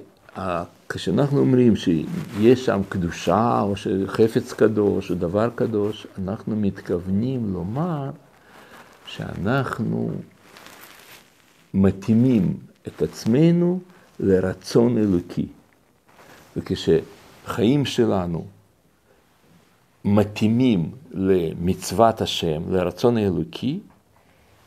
כשאנחנו 0.89 1.39
אומרים 1.39 1.75
שיש 1.75 2.65
שם 2.65 2.81
קדושה, 2.89 3.61
או 3.61 3.75
שחפץ 3.75 4.53
קדוש, 4.53 5.11
או 5.11 5.15
דבר 5.15 5.49
קדוש, 5.55 6.07
אנחנו 6.17 6.55
מתכוונים 6.55 7.53
לומר 7.53 8.09
שאנחנו 9.05 10.11
מתאימים 11.73 12.57
את 12.87 13.01
עצמנו 13.01 13.79
לרצון 14.19 14.97
אלוקי. 14.97 15.47
וכש, 16.57 16.89
החיים 17.45 17.85
שלנו 17.85 18.45
מתאימים 20.05 20.91
למצוות 21.11 22.21
השם, 22.21 22.61
לרצון 22.73 23.17
האלוקי, 23.17 23.79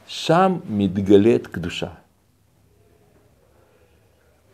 שם 0.07 0.57
מתגלית 0.69 1.47
קדושה. 1.47 1.91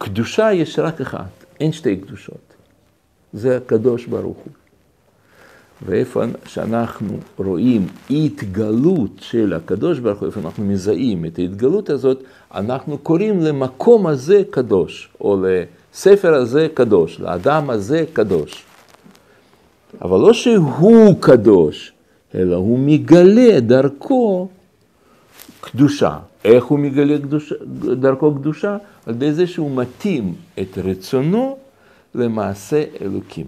קדושה 0.02 0.52
יש 0.52 0.78
רק 0.78 1.00
אחת, 1.00 1.44
אין 1.60 1.72
שתי 1.72 1.96
קדושות. 1.96 2.54
זה 3.32 3.56
הקדוש 3.56 4.06
ברוך 4.06 4.36
הוא. 4.36 4.52
ואיפה 5.86 6.22
שאנחנו 6.46 7.18
רואים 7.38 7.86
התגלות 8.10 9.10
של 9.20 9.52
הקדוש 9.52 9.98
ברוך 9.98 10.20
הוא, 10.20 10.26
איפה 10.26 10.40
אנחנו 10.40 10.64
מזהים 10.64 11.24
את 11.24 11.38
ההתגלות 11.38 11.90
הזאת, 11.90 12.22
אנחנו 12.54 12.98
קוראים 12.98 13.40
למקום 13.40 14.06
הזה 14.06 14.42
קדוש, 14.50 15.08
או 15.20 15.36
לספר 15.44 16.34
הזה 16.34 16.66
קדוש, 16.74 17.20
לאדם 17.20 17.70
הזה 17.70 18.04
קדוש. 18.12 18.64
אבל 20.02 20.20
לא 20.20 20.32
שהוא 20.32 21.14
קדוש, 21.20 21.92
אלא 22.34 22.56
הוא 22.56 22.78
מגלה 22.78 23.60
דרכו 23.60 24.48
קדושה. 25.62 26.18
איך 26.44 26.64
הוא 26.64 26.78
מגלה 26.78 27.18
קדושה, 27.18 27.54
דרכו 28.00 28.34
קדושה? 28.34 28.76
על 29.06 29.14
ידי 29.14 29.32
זה 29.32 29.46
שהוא 29.46 29.76
מתאים 29.76 30.34
את 30.60 30.78
רצונו 30.78 31.58
למעשה 32.14 32.84
אלוקים. 33.00 33.46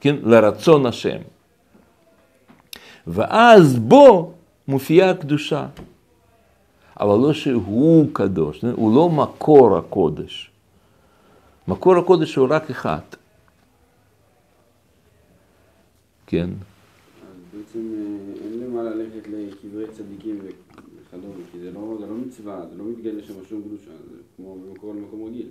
כן? 0.00 0.16
לרצון 0.22 0.86
השם. 0.86 1.18
ואז 3.06 3.78
בו 3.78 4.32
מופיעה 4.68 5.10
הקדושה. 5.10 5.66
אבל 7.00 7.18
לא 7.18 7.32
שהוא 7.32 8.06
קדוש, 8.12 8.64
הוא 8.72 8.94
לא 8.96 9.08
מקור 9.08 9.78
הקודש. 9.78 10.50
מקור 11.68 11.96
הקודש 11.96 12.34
הוא 12.34 12.48
רק 12.50 12.70
אחד. 12.70 13.04
כן. 16.26 16.50
אז 16.50 17.36
בעצם 17.52 18.05
אה, 18.78 18.82
למה 18.82 18.94
ללכת 18.94 19.28
לקברי 19.28 19.84
צדיקים 19.92 20.38
וכדומה, 20.38 21.34
כי 21.52 21.58
זה 21.58 21.70
לא, 21.70 21.96
זה 22.00 22.06
לא 22.06 22.14
מצווה, 22.14 22.66
זה 22.70 22.78
לא 22.78 22.84
מתגלה 22.84 23.22
שם 23.22 23.34
שום 23.48 23.62
קדושה, 23.62 23.90
זה 24.10 24.16
כמו 24.36 24.58
במקור 24.58 24.94
למקום 24.94 25.28
רגיל. 25.28 25.48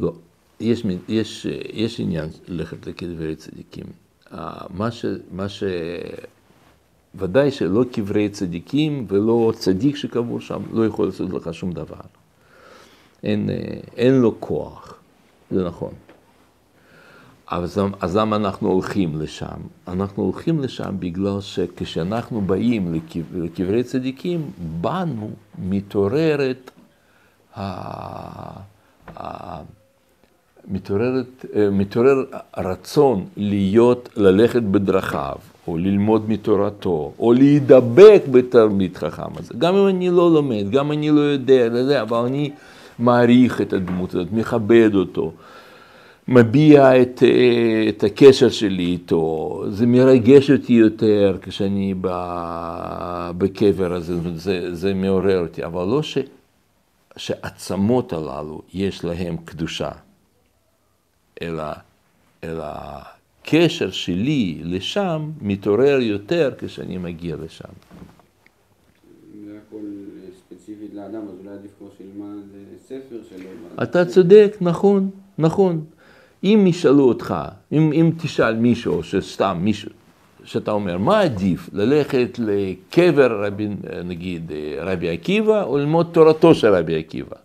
לא, 0.00 0.12
יש, 0.60 0.84
יש, 1.08 1.46
יש 1.72 2.00
עניין 2.00 2.28
ללכת 2.48 2.86
לקברי 2.86 3.36
צדיקים. 3.36 3.86
מה 4.70 4.90
ש... 4.90 5.04
מה 5.32 5.48
ש... 5.48 5.64
ודאי 7.14 7.50
שלא 7.50 7.84
קברי 7.92 8.28
צדיקים 8.28 9.06
ולא 9.08 9.52
צדיק 9.56 9.96
שקבור 9.96 10.40
שם 10.40 10.62
לא 10.72 10.86
יכול 10.86 11.06
לעשות 11.06 11.30
לך 11.30 11.54
שום 11.54 11.72
דבר. 11.72 12.00
אין, 13.22 13.50
אין 13.96 14.14
לו 14.14 14.40
כוח, 14.40 14.98
זה 15.50 15.64
נכון. 15.64 15.92
אז, 17.48 17.80
אז 18.00 18.16
למה 18.16 18.36
אנחנו 18.36 18.68
הולכים 18.68 19.20
לשם? 19.20 19.56
אנחנו 19.88 20.22
הולכים 20.22 20.60
לשם 20.60 20.96
בגלל 20.98 21.40
שכשאנחנו 21.40 22.40
באים 22.40 22.94
לקבר, 22.94 23.44
לקברי 23.44 23.82
צדיקים, 23.82 24.50
בנו 24.80 25.30
מתעוררת 25.58 26.70
ה... 27.56 27.62
ה... 29.16 29.62
מתעוררת, 30.68 31.44
מתעורר 31.72 32.24
רצון 32.56 33.24
להיות, 33.36 34.08
ללכת 34.16 34.62
בדרכיו, 34.62 35.34
או 35.68 35.76
ללמוד 35.76 36.30
מתורתו, 36.30 37.12
או 37.18 37.32
להידבק 37.32 38.22
בתלמיד 38.30 38.96
חכם 38.96 39.38
הזה. 39.38 39.54
גם 39.58 39.74
אם 39.74 39.88
אני 39.88 40.10
לא 40.10 40.34
לומד, 40.34 40.70
גם 40.70 40.86
אם 40.86 40.98
אני 40.98 41.10
לא 41.10 41.20
יודע, 41.20 42.02
אבל 42.02 42.18
אני 42.18 42.50
מעריך 42.98 43.60
את 43.60 43.72
הדמות 43.72 44.14
הזאת, 44.14 44.32
מכבד 44.32 44.90
אותו. 44.94 45.32
מביע 46.28 47.02
את, 47.02 47.22
את 47.88 48.04
הקשר 48.04 48.48
שלי 48.48 48.84
איתו, 48.84 49.62
זה 49.68 49.86
מרגש 49.86 50.50
אותי 50.50 50.72
יותר 50.72 51.38
כשאני 51.42 51.94
בקבר 53.38 53.92
הזה, 53.92 54.14
זה, 54.34 54.74
זה 54.74 54.94
מעורר 54.94 55.40
אותי, 55.40 55.64
אבל 55.64 55.84
לא 55.84 56.02
ש, 56.02 56.18
שעצמות 57.16 58.12
הללו 58.12 58.62
יש 58.74 59.04
להם 59.04 59.36
קדושה, 59.36 59.90
אלא, 61.42 61.64
אלא 62.44 62.64
הקשר 62.64 63.90
שלי 63.90 64.60
לשם 64.64 65.30
מתעורר 65.40 65.98
יותר 66.00 66.54
כשאני 66.58 66.98
מגיע 66.98 67.36
לשם. 67.36 67.68
ספציפית 70.48 70.94
לאדם, 70.94 71.22
אז 71.28 71.34
אולי 71.44 71.54
עדיף 71.54 71.70
כמו 71.78 71.88
שילמד 71.96 72.42
ספר 72.86 73.16
שלו. 73.30 73.82
אתה 73.82 74.04
צודק, 74.04 74.56
נכון, 74.60 75.10
נכון. 75.38 75.84
אם 76.44 76.64
ישאלו 76.66 77.08
אותך, 77.08 77.34
אם, 77.72 77.92
אם 77.92 78.10
תשאל 78.18 78.56
מישהו, 78.56 79.02
שסתם 79.02 79.58
מישהו, 79.60 79.90
שאתה 80.44 80.70
אומר, 80.70 80.98
מה 80.98 81.20
עדיף, 81.20 81.70
ללכת 81.72 82.38
לקבר 82.38 83.44
רבי, 83.44 83.68
נגיד 84.04 84.52
רבי 84.80 85.10
עקיבא, 85.10 85.62
או 85.62 85.78
ללמוד 85.78 86.10
תורתו 86.12 86.54
של 86.54 86.74
רבי 86.74 86.98
עקיבא? 86.98 87.36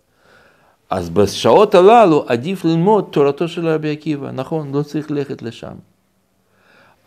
אז 0.90 1.10
בשעות 1.10 1.74
הללו 1.74 2.24
עדיף 2.28 2.64
ללמוד 2.64 3.04
תורתו 3.10 3.48
של 3.48 3.68
רבי 3.68 3.90
עקיבא, 3.90 4.30
נכון, 4.30 4.72
לא 4.72 4.82
צריך 4.82 5.10
ללכת 5.10 5.42
לשם. 5.42 5.74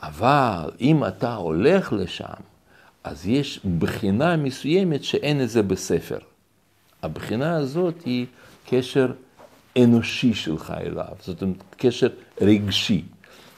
אבל 0.04 0.69
אם 0.82 1.06
אתה 1.06 1.36
הולך 1.36 1.93
לשם, 1.93 2.41
אז 3.04 3.28
יש 3.28 3.60
בחינה 3.80 4.38
מסוימת 4.38 5.04
שאין 5.04 5.41
את 5.41 5.50
זה 5.50 5.63
בספר. 5.63 6.17
הבחינה 7.04 7.56
הזאת 7.56 8.04
היא 8.06 8.26
קשר 8.69 9.12
אנושי 9.83 10.33
שלך 10.33 10.73
אליו, 10.85 11.05
זאת 11.19 11.41
אומרת, 11.41 11.63
קשר 11.77 12.07
רגשי. 12.41 13.03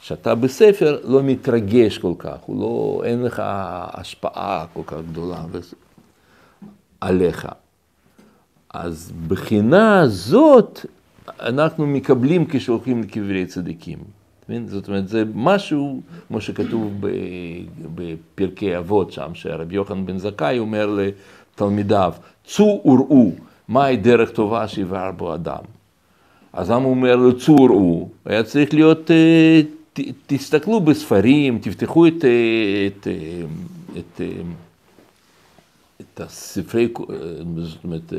שאתה 0.01 0.35
בספר 0.35 0.99
לא 1.03 1.23
מתרגש 1.23 1.97
כל 1.97 2.13
כך, 2.19 2.37
לא, 2.49 3.01
אין 3.05 3.23
לך 3.23 3.41
השפעה 3.93 4.65
כל 4.73 4.81
כך 4.85 4.97
גדולה 5.11 5.43
עליך. 7.01 7.47
אז 8.73 9.11
בחינה 9.27 9.99
הזאת 9.99 10.85
אנחנו 11.39 11.87
מקבלים 11.87 12.45
כשהולכים 12.49 13.03
לקברי 13.03 13.45
צדיקים. 13.45 13.97
זאת 14.65 14.87
אומרת, 14.87 15.07
זה 15.07 15.23
משהו, 15.33 16.01
כמו 16.27 16.41
שכתוב 16.41 16.93
בפרקי 17.95 18.77
אבות 18.77 19.11
שם, 19.11 19.31
שרבי 19.33 19.75
יוחנן 19.75 20.05
בן 20.05 20.17
זכאי 20.17 20.59
אומר 20.59 20.97
לתלמידיו, 20.97 22.13
צאו 22.45 22.81
וראו 22.85 23.31
מהי 23.67 23.97
דרך 23.97 24.31
טובה 24.31 24.67
שיבער 24.67 25.11
בו 25.11 25.35
אדם. 25.35 25.76
אז 26.53 26.69
הוא 26.69 26.85
אומר 26.85 27.39
צור 27.39 27.69
הוא? 27.69 28.09
היה 28.25 28.43
צריך 28.43 28.73
להיות, 28.73 29.11
אה, 29.11 29.61
ת, 29.93 29.99
תסתכלו 30.27 30.79
בספרים, 30.79 31.59
תפתחו 31.59 32.07
את, 32.07 32.25
אה, 32.25 32.87
את, 32.87 33.07
אה, 33.07 33.41
את, 33.97 34.21
את 36.01 36.19
הספרי, 36.19 36.87
זאת 37.57 37.83
אומרת, 37.83 38.13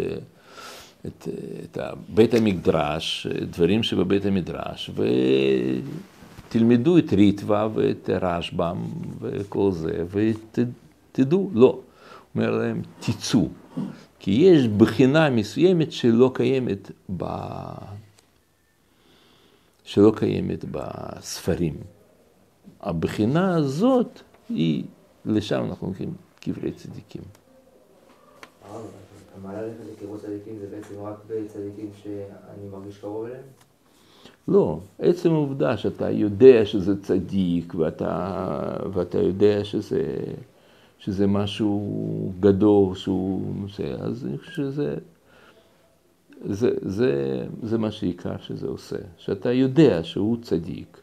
את, 1.07 1.29
את 1.65 1.79
בית 2.09 2.35
המקדרש, 2.35 3.27
דברים 3.27 3.83
שבבית 3.83 4.27
המדרש, 4.27 4.91
ותלמדו 6.49 6.99
את 6.99 7.13
ריטווה 7.13 7.69
ואת 7.75 8.11
רשב"ם 8.23 8.77
וכל 9.21 9.73
זה, 9.73 10.05
ותדעו, 10.11 11.51
לא. 11.55 11.67
הוא 11.67 11.83
אומר 12.35 12.51
להם, 12.59 12.83
תצאו, 13.01 13.49
כי 14.19 14.31
יש 14.31 14.69
בחינה 14.69 15.31
מסוימת 15.31 15.93
שלא 15.93 16.31
קיימת 16.35 16.91
ב... 17.17 17.25
שלא 19.89 20.13
קיימת 20.17 20.65
בספרים. 20.71 21.77
הבחינה 22.81 23.57
הזאת 23.57 24.21
היא, 24.49 24.85
לשם 25.25 25.65
אנחנו 25.65 25.87
הולכים 25.87 26.15
קברי 26.41 26.73
צדיקים. 26.73 27.23
המעלה 29.37 29.63
ללכת 29.63 29.81
לקברות 29.93 30.21
צדיקים 30.21 30.59
זה 30.59 30.67
בעצם 30.71 30.95
רק 31.03 31.17
בצדיקים 31.27 31.91
שאני 32.03 32.69
מרגיש 32.73 32.99
קרוב 32.99 33.25
אליהם? 33.25 33.43
לא, 34.49 34.79
עצם 34.99 35.31
העובדה 35.31 35.77
שאתה 35.77 36.11
יודע 36.11 36.67
שזה 36.67 37.03
צדיק 37.03 37.75
ואתה, 37.75 38.57
ואתה 38.93 39.19
יודע 39.19 39.65
שזה, 39.65 40.17
שזה 40.99 41.27
משהו 41.27 42.33
גדול, 42.41 42.95
שהוא, 42.95 43.55
אז 44.01 44.27
אני 44.27 44.39
חושב 44.39 44.53
שזה... 44.53 44.95
זה, 46.45 46.71
זה, 46.83 47.45
זה 47.63 47.79
מה 47.79 47.91
שעיקר 47.91 48.39
שזה 48.39 48.67
עושה, 48.67 48.97
שאתה 49.17 49.53
יודע 49.53 50.05
שהוא 50.05 50.37
צדיק. 50.43 51.01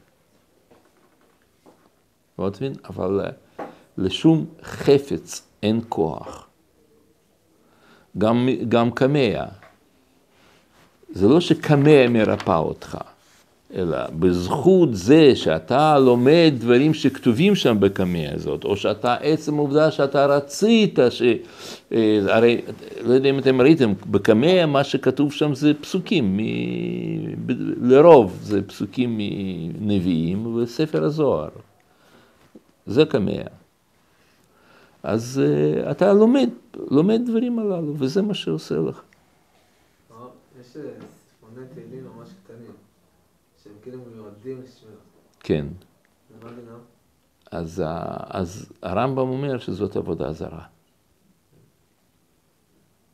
לא? 2.39 2.74
אבל 2.86 3.21
לשום 3.98 4.45
חפץ 4.63 5.48
אין 5.63 5.82
כוח. 5.89 6.48
גם, 8.17 8.50
גם 8.69 8.91
קמע. 8.91 9.45
זה 11.10 11.28
לא 11.28 11.39
שקמע 11.41 12.08
מרפא 12.10 12.58
אותך, 12.58 12.98
אלא 13.75 13.97
בזכות 14.19 14.89
זה 14.91 15.35
שאתה 15.35 15.99
לומד 15.99 16.53
דברים 16.57 16.93
שכתובים 16.93 17.55
שם 17.55 17.77
בקמע 17.79 18.33
הזאת, 18.33 18.63
או 18.63 18.77
שאתה, 18.77 19.15
עצם 19.15 19.53
העובדה 19.53 19.91
שאתה 19.91 20.25
רצית, 20.25 20.99
ש... 21.09 21.21
אה, 21.91 22.19
הרי, 22.27 22.61
לא 23.01 23.13
יודע 23.13 23.29
אם 23.29 23.39
אתם 23.39 23.61
ראיתם, 23.61 23.93
בקמע 24.11 24.65
מה 24.65 24.83
שכתוב 24.83 25.31
שם 25.31 25.55
זה 25.55 25.73
פסוקים, 25.81 26.38
מ... 26.38 26.41
לרוב 27.89 28.39
זה 28.41 28.61
פסוקים 28.61 29.17
מנביאים 29.17 30.55
וספר 30.55 31.03
הזוהר. 31.03 31.49
זה 32.85 33.05
קמע. 33.05 33.41
אז 35.03 35.41
uh, 35.43 35.91
אתה 35.91 36.13
לומד, 36.13 36.49
לומד 36.91 37.21
דברים 37.25 37.59
הללו, 37.59 37.93
וזה 37.97 38.21
מה 38.21 38.33
שעושה 38.33 38.75
לך. 38.75 39.01
יש 40.61 40.67
ספרוני 40.67 41.67
תהילים 41.73 42.03
ממש 42.15 42.29
קטנים, 42.43 42.71
שהם 43.63 43.73
כאילו 43.86 44.00
מיועדים 44.13 44.62
לשמירה. 44.62 44.98
כן. 45.39 45.65
דינם? 46.41 46.80
אז, 47.52 47.84
אז 48.30 48.71
הרמב"ם 48.82 49.28
אומר 49.28 49.60
שזאת 49.60 49.95
עבודה 49.95 50.32
זרה. 50.32 50.65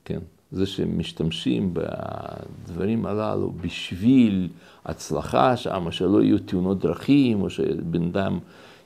כן, 0.05 0.19
זה 0.51 0.65
שמשתמשים 0.65 1.73
בדברים 1.73 3.05
הללו 3.05 3.51
בשביל 3.51 4.49
הצלחה 4.85 5.57
שם, 5.57 5.91
שלא 5.91 6.21
יהיו 6.21 6.39
תאונות 6.39 6.79
דרכים, 6.79 7.41
או 7.41 7.49
שבן 7.49 8.03
אדם 8.03 8.39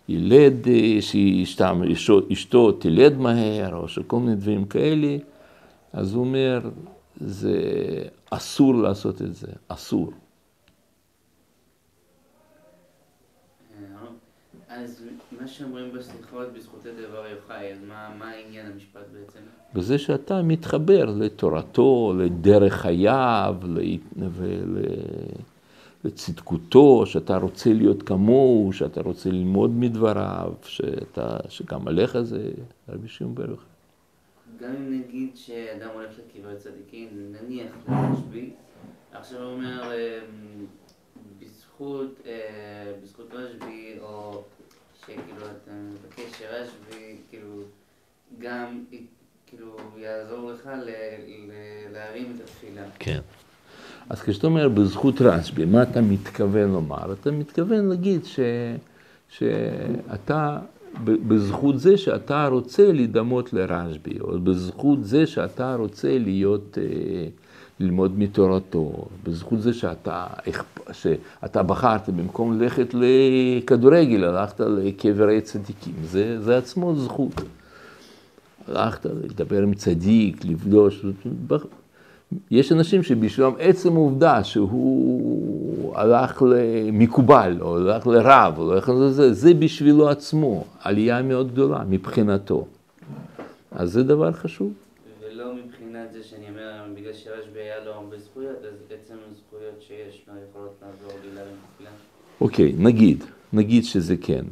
ילד, 0.09 0.67
שאשתו 0.99 2.71
תלד 2.71 3.17
מהר, 3.17 3.75
או 3.75 3.87
שכל 3.87 4.19
מיני 4.19 4.35
דברים 4.35 4.65
כאלה, 4.65 5.17
אז 5.93 6.13
הוא 6.13 6.25
אומר, 6.25 6.69
זה 7.15 7.61
אסור 8.29 8.75
לעשות 8.75 9.21
את 9.21 9.35
זה, 9.35 9.47
אסור. 9.67 10.11
אז 14.75 15.03
מה 15.41 15.47
שאומרים 15.47 15.91
בסליחות 15.93 16.53
בזכות 16.53 16.79
הדבר 16.85 17.25
יוחאי, 17.27 17.71
אז 17.73 17.77
מה, 17.87 18.09
מה 18.19 18.29
העניין 18.29 18.65
המשפט 18.71 19.05
בעצם? 19.13 19.39
בזה 19.73 19.97
שאתה 19.97 20.41
מתחבר 20.41 21.05
לתורתו, 21.05 22.13
לדרך 22.17 22.73
חייו, 22.73 23.55
ול... 23.61 24.77
לצדקותו, 26.05 27.05
שאתה 27.05 27.37
רוצה 27.37 27.73
להיות 27.73 28.03
כמוהו, 28.03 28.73
שאתה 28.73 29.01
רוצה 29.01 29.29
ללמוד 29.29 29.71
מדבריו, 29.71 30.53
שאתה, 30.63 31.37
שגם 31.49 31.87
עליך 31.87 32.21
זה 32.21 32.51
רבי 32.89 33.07
שמעון 33.07 33.35
ברך. 33.35 33.65
גם 34.59 34.75
אם 34.75 34.99
נגיד 34.99 35.37
שאדם 35.37 35.89
הולך 35.93 36.09
לקברי 36.19 36.55
צדיקים, 36.57 37.07
נניח 37.31 37.71
לרשב"י, 37.87 38.49
עכשיו 39.13 39.41
הוא 39.43 39.51
אומר, 39.51 39.91
אמ, 39.93 40.65
בזכות, 41.39 42.21
אה, 42.25 42.93
בזכות 43.03 43.27
רשב"י, 43.33 43.95
או 44.01 44.43
שכאילו 45.05 45.45
אתה 45.45 45.71
מבקש 45.71 46.39
שרשב"י, 46.39 47.15
כאילו, 47.29 47.61
גם, 48.39 48.83
כאילו, 49.47 49.77
יעזור 49.97 50.51
לך 50.51 50.69
להרים 51.93 52.33
את 52.35 52.41
התפילה. 52.41 52.83
כן. 52.99 53.19
אז 54.09 54.21
כשאתה 54.21 54.47
אומר 54.47 54.69
בזכות 54.69 55.21
רשב"י, 55.21 55.65
מה 55.65 55.83
אתה 55.83 56.01
מתכוון 56.01 56.71
לומר? 56.71 57.13
אתה 57.13 57.31
מתכוון 57.31 57.89
להגיד 57.89 58.25
ש, 58.25 58.39
שאתה, 59.29 60.59
בזכות 61.03 61.79
זה 61.79 61.97
שאתה 61.97 62.47
רוצה 62.47 62.91
להידמות 62.91 63.53
לרשב"י, 63.53 64.19
או 64.19 64.39
בזכות 64.39 65.05
זה 65.05 65.27
שאתה 65.27 65.75
רוצה 65.75 66.17
להיות, 66.17 66.77
אה, 66.81 67.27
ללמוד 67.79 68.19
מתורתו, 68.19 69.07
בזכות 69.23 69.61
זה 69.61 69.73
שאתה, 69.73 70.27
שאתה 70.91 71.63
בחרת 71.63 72.09
במקום 72.09 72.61
ללכת 72.61 72.93
לכדורגל, 72.93 74.23
הלכת 74.23 74.59
לקברי 74.59 75.41
צדיקים, 75.41 75.93
זה, 76.03 76.41
זה 76.41 76.57
עצמו 76.57 76.95
זכות. 76.95 77.41
הלכת 78.67 79.05
לדבר 79.05 79.63
עם 79.63 79.73
צדיק, 79.73 80.45
לפגוש, 80.45 81.05
יש 82.51 82.71
אנשים 82.71 83.03
שבשבילם 83.03 83.51
עצם 83.59 83.93
העובדה 83.95 84.43
שהוא 84.43 85.95
הלך 85.95 86.41
למקובל, 86.41 87.57
או 87.61 87.77
הלך 87.77 88.07
לרב, 88.07 88.53
או 88.57 88.73
הלך 88.73 88.89
לזה, 88.89 89.33
זה 89.33 89.53
בשבילו 89.53 90.09
עצמו 90.09 90.65
עלייה 90.81 91.21
מאוד 91.21 91.51
גדולה 91.51 91.83
מבחינתו. 91.89 92.65
אז 93.71 93.91
זה 93.91 94.03
דבר 94.03 94.31
חשוב. 94.31 94.73
ולא 95.21 95.45
מבחינת 95.55 96.13
זה 96.13 96.23
שאני 96.23 96.49
אומר, 96.49 96.83
בגלל 96.95 97.13
שרשב"י 97.13 97.29
היה 97.29 97.35
לו 97.35 97.43
הרבה 97.45 97.54
זכויות, 98.35 98.57
אז 98.57 98.73
עצם 98.89 99.15
הזכויות 99.31 99.81
שיש 99.81 100.25
לו 100.27 100.33
יכולות 100.49 100.73
לעזור 100.81 101.19
לי 101.23 101.35
להרים 101.35 101.55
תפילה. 101.75 101.89
אוקיי, 102.41 102.73
נגיד, 102.77 103.23
נגיד 103.53 103.83
שזה 103.83 104.15
כן. 104.21 104.45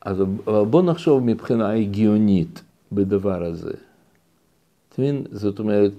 אז 0.00 0.16
בוא 0.44 0.82
נחשוב 0.82 1.22
מבחינה 1.24 1.72
הגיונית 1.72 2.62
בדבר 2.92 3.44
הזה. 3.44 3.72
אתה 4.88 5.02
מבין? 5.02 5.24
זאת 5.32 5.58
אומרת, 5.58 5.92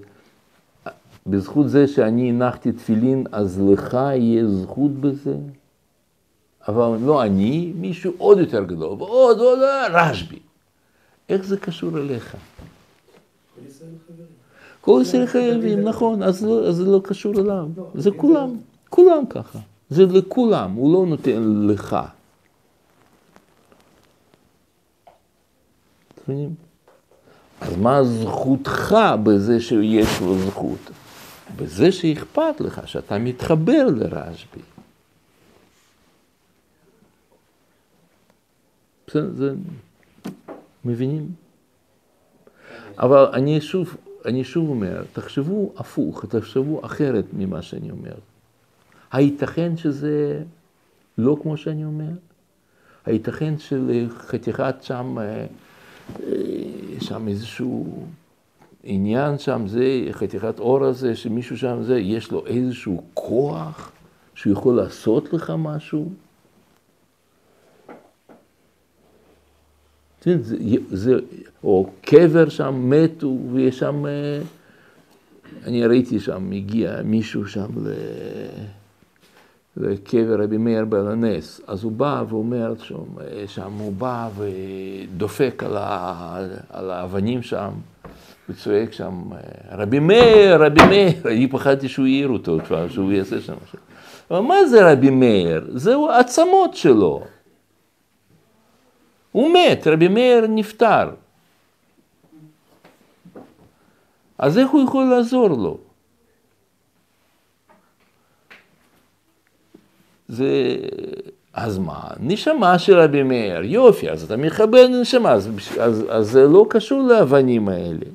בזכות 1.26 1.68
זה 1.68 1.86
שאני 1.86 2.30
הנחתי 2.30 2.72
תפילין, 2.72 3.24
אז 3.32 3.62
לך 3.72 3.94
יהיה 3.94 4.46
זכות 4.46 4.92
בזה? 4.92 5.36
אבל 6.68 6.98
לא 7.04 7.22
אני, 7.22 7.72
מישהו 7.76 8.12
עוד 8.18 8.38
יותר 8.38 8.64
גדול, 8.64 9.02
ועוד, 9.02 9.38
עוד, 9.38 9.58
רשב"י. 9.90 10.38
איך 11.28 11.44
זה 11.44 11.56
קשור 11.56 11.98
אליך? 11.98 12.36
כל 14.82 15.00
ישראל 15.02 15.26
חייבים, 15.26 15.80
נכון, 15.80 16.22
אז 16.22 16.46
זה 16.70 16.84
לא 16.84 17.00
קשור 17.04 17.40
אליו, 17.40 17.68
זה 17.94 18.10
כולם, 18.16 18.56
כולם 18.88 19.26
ככה, 19.30 19.58
זה 19.90 20.06
לכולם, 20.06 20.72
הוא 20.72 20.94
לא 20.94 21.06
נותן 21.06 21.66
לך. 21.66 21.96
אז 27.60 27.76
מה 27.76 28.04
זכותך 28.04 28.96
בזה 29.24 29.60
שיש 29.60 30.20
לו 30.20 30.38
זכות? 30.38 30.90
בזה 31.56 31.92
שאכפת 31.92 32.60
לך, 32.60 32.88
שאתה 32.88 33.18
מתחבר 33.18 33.86
לרשב"י. 33.96 34.60
בסדר, 39.06 39.30
זה... 39.36 39.54
מבינים? 40.84 41.32
אבל 42.98 43.26
אני 43.32 43.60
שוב, 43.60 43.96
אני 44.24 44.44
שוב 44.44 44.68
אומר, 44.68 45.02
תחשבו 45.12 45.72
הפוך, 45.76 46.24
תחשבו 46.24 46.84
אחרת 46.84 47.24
ממה 47.32 47.62
שאני 47.62 47.90
אומר. 47.90 48.14
הייתכן 49.12 49.76
שזה 49.76 50.42
לא 51.18 51.36
כמו 51.42 51.56
שאני 51.56 51.84
אומר? 51.84 52.10
הייתכן 53.06 53.58
שלחתיכת 53.58 54.74
שם, 54.80 55.18
אה, 55.18 55.46
אה, 56.22 56.26
שם 57.00 57.28
איזשהו 57.28 58.06
עניין 58.82 59.38
שם 59.38 59.62
זה, 59.66 60.08
חתיכת 60.12 60.58
אור 60.58 60.84
הזה, 60.84 61.16
שמישהו 61.16 61.58
שם 61.58 61.82
זה, 61.82 61.98
יש 61.98 62.32
לו 62.32 62.46
איזשהו 62.46 63.02
כוח 63.14 63.92
שהוא 64.34 64.52
יכול 64.52 64.76
לעשות 64.76 65.32
לך 65.32 65.52
משהו. 65.58 66.08
זה, 70.24 70.56
זה, 70.90 71.14
או 71.64 71.90
קבר 72.00 72.48
שם 72.48 72.90
מתו, 72.90 73.38
ויש 73.52 73.78
שם, 73.78 74.06
אה, 74.06 74.40
אני 75.64 75.86
ראיתי 75.86 76.20
שם, 76.20 76.50
הגיע 76.52 77.02
מישהו 77.04 77.46
שם 77.46 77.68
ל... 77.84 77.92
לקבר 79.76 80.42
רבי 80.42 80.56
מאיר 80.56 80.84
בעל 80.84 81.08
הנס, 81.08 81.60
אז 81.66 81.84
הוא 81.84 81.92
בא 81.92 82.24
ואומר 82.28 82.74
שם, 82.82 83.02
שם 83.46 83.72
הוא 83.72 83.92
בא 83.92 84.28
ודופק 84.36 85.62
על, 85.66 85.76
ה, 85.76 86.46
על 86.70 86.90
האבנים 86.90 87.42
שם. 87.42 87.70
וצועק 88.48 88.92
שם, 88.92 89.22
רבי 89.72 89.98
מאיר, 89.98 90.64
רבי 90.64 90.86
מאיר, 90.88 91.12
אני 91.24 91.48
פחדתי 91.48 91.88
שהוא 91.88 92.06
יעיר 92.06 92.28
אותו, 92.28 92.58
שהוא 92.88 93.12
יעשה 93.12 93.40
שם. 93.40 93.54
אבל 94.30 94.40
מה 94.40 94.66
זה 94.66 94.92
רבי 94.92 95.10
מאיר? 95.10 95.70
זהו 95.74 96.10
העצמות 96.10 96.74
שלו. 96.74 97.22
הוא 99.32 99.50
מת, 99.52 99.86
רבי 99.86 100.08
מאיר 100.08 100.46
נפטר. 100.48 101.10
אז 104.38 104.58
איך 104.58 104.70
הוא 104.70 104.84
יכול 104.84 105.04
לעזור 105.04 105.48
לו? 105.48 105.78
זה... 110.28 110.76
אז 111.54 111.78
מה? 111.78 112.00
נשמה 112.20 112.78
של 112.78 112.98
רבי 112.98 113.22
מאיר, 113.22 113.64
יופי, 113.64 114.10
אז 114.10 114.22
אתה 114.22 114.36
מכבד 114.36 114.88
נשמה, 115.00 115.32
אז, 115.32 115.50
אז, 115.80 116.04
אז 116.08 116.30
זה 116.30 116.48
לא 116.48 116.66
קשור 116.70 117.02
לאבנים 117.02 117.68
האלה. 117.68 118.06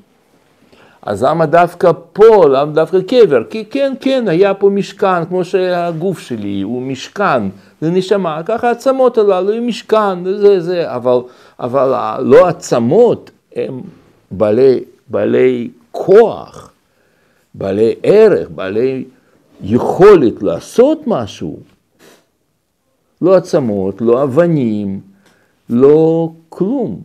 אז 1.08 1.22
למה 1.22 1.46
דווקא 1.46 1.90
פה, 2.12 2.48
למה 2.48 2.72
דווקא 2.72 3.00
קבר? 3.00 3.44
כי 3.50 3.64
כן, 3.64 3.94
כן, 4.00 4.24
היה 4.28 4.54
פה 4.54 4.68
משכן, 4.68 5.24
כמו 5.24 5.44
שהגוף 5.44 6.18
שלי 6.18 6.62
הוא 6.62 6.82
משכן, 6.82 7.42
זה 7.80 7.90
נשמה, 7.90 8.42
ככה 8.46 8.68
העצמות 8.68 9.18
הללו 9.18 9.52
הם 9.52 9.66
משכן, 9.66 10.24
זה 10.24 10.60
זה, 10.60 10.94
אבל, 10.94 11.18
אבל 11.60 12.20
לא 12.22 12.46
עצמות, 12.46 13.30
הם 13.56 13.80
בעלי, 14.30 14.80
בעלי 15.08 15.70
כוח, 15.92 16.72
בעלי 17.54 17.94
ערך, 18.02 18.48
בעלי 18.50 19.04
יכולת 19.62 20.42
לעשות 20.42 20.98
משהו. 21.06 21.58
לא 23.22 23.36
עצמות, 23.36 24.00
לא 24.00 24.22
אבנים, 24.22 25.00
לא 25.70 26.30
כלום. 26.48 27.00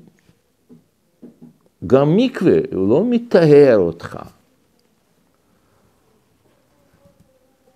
גם 1.87 2.15
מקווה, 2.15 2.57
הוא 2.73 2.89
לא 2.89 3.03
מטהר 3.03 3.77
אותך. 3.77 4.19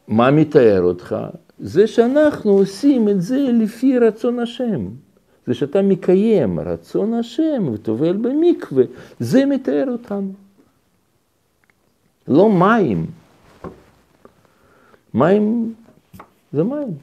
מה 0.08 0.32
מטהר 0.32 0.82
אותך? 0.82 1.16
זה 1.60 1.88
שאנחנו 1.88 2.52
עושים 2.52 3.10
את 3.10 3.22
זה 3.22 3.38
לפי 3.38 4.00
רצון 4.00 4.40
השם. 4.40 4.88
זה 5.48 5.54
שאתה 5.54 5.82
מקיים 5.82 6.60
רצון 6.60 7.14
השם 7.14 7.70
וטובל 7.74 8.18
במקווה, 8.18 8.84
זה 9.20 9.46
מטהר 9.46 9.86
אותנו. 9.92 10.34
לא 12.28 12.50
מים. 12.50 13.06
מים 15.14 15.74
זה 16.54 16.64
מים. 16.64 16.98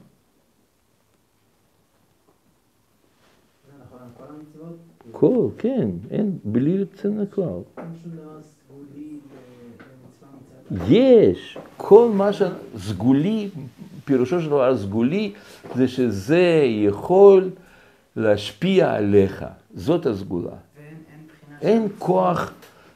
נכון, 3.85 3.99
כל 5.13 5.14
המצוות, 5.25 5.53
כל, 5.55 5.63
כן, 5.63 5.89
אין, 6.11 6.39
בלי 6.45 6.71
יוצא 6.71 7.09
מן 7.09 7.21
הכלל. 7.21 7.61
יש, 10.89 11.59
כל 11.77 12.11
מה 12.15 12.31
שסגולי, 12.33 13.49
פירושו 14.05 14.41
של 14.41 14.47
דבר 14.47 14.79
סגולי, 14.79 15.33
זה 15.75 15.89
שזה 15.89 16.63
יכול 16.65 17.51
להשפיע 18.17 18.95
עליך, 18.95 19.45
זאת 19.75 20.07
הסגולה. 20.07 20.51
ואין 20.51 20.95
אין 21.63 21.89
כוח, 21.99 22.53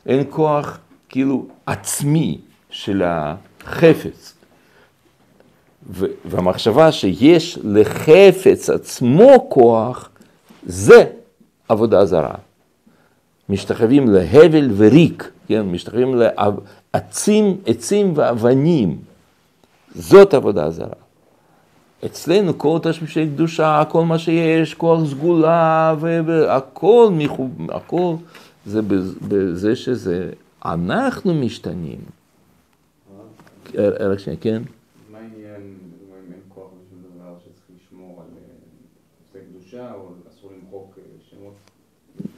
אין 0.06 0.24
כוח 0.30 0.78
כאילו 1.08 1.46
עצמי 1.66 2.38
של 2.70 3.02
החפץ. 3.04 4.34
והמחשבה 6.24 6.92
שיש 6.92 7.58
לחפץ 7.64 8.70
עצמו 8.70 9.46
כוח, 9.48 10.10
זה 10.66 11.04
עבודה 11.68 12.04
זרה. 12.04 12.34
משתחווים 13.48 14.08
להבל 14.10 14.70
וריק, 14.76 15.30
כן? 15.48 15.62
משתחווים 15.62 16.14
לעצים, 16.94 17.56
עצים 17.66 18.12
ואבנים. 18.16 18.98
זאת 19.94 20.34
עבודה 20.34 20.70
זרה. 20.70 20.88
אצלנו 22.06 22.58
כל 22.58 22.78
תשמישי 22.82 23.26
קדושה, 23.26 23.82
כל 23.88 24.04
מה 24.04 24.18
שיש, 24.18 24.74
כוח 24.74 25.00
סגולה 25.10 25.94
והכל, 26.00 27.08
מחוב- 27.12 27.70
הכל, 27.70 28.14
זה 28.66 28.80
בז- 28.82 29.18
בזה 29.28 29.76
שזה, 29.76 30.30
אנחנו 30.64 31.34
משתנים. 31.34 31.98
רק 34.00 34.18
שנייה, 34.18 34.38
כן? 34.40 34.62
מה 35.12 35.18
העניין, 35.18 35.34
לדוגמה, 35.44 36.16
אם 36.26 36.32
אין 36.32 36.40
כוח 36.48 36.64
בשום 36.64 36.98
דבר 37.14 37.34
שצריך 37.40 37.80
לשמור 37.86 38.20
על 38.22 38.26
אה, 38.36 38.42
נושא 39.20 39.46
קדושה, 39.50 39.92
או 39.94 40.08
אסור 40.30 40.50
למחוק 40.62 40.94
אה, 40.98 41.02
שמות? 41.30 41.54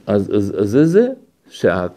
אז, 0.07 0.31
אז, 0.35 0.53
אז 0.61 0.69
זה 0.69 0.85
זה, 0.85 1.07
שה- 1.49 1.87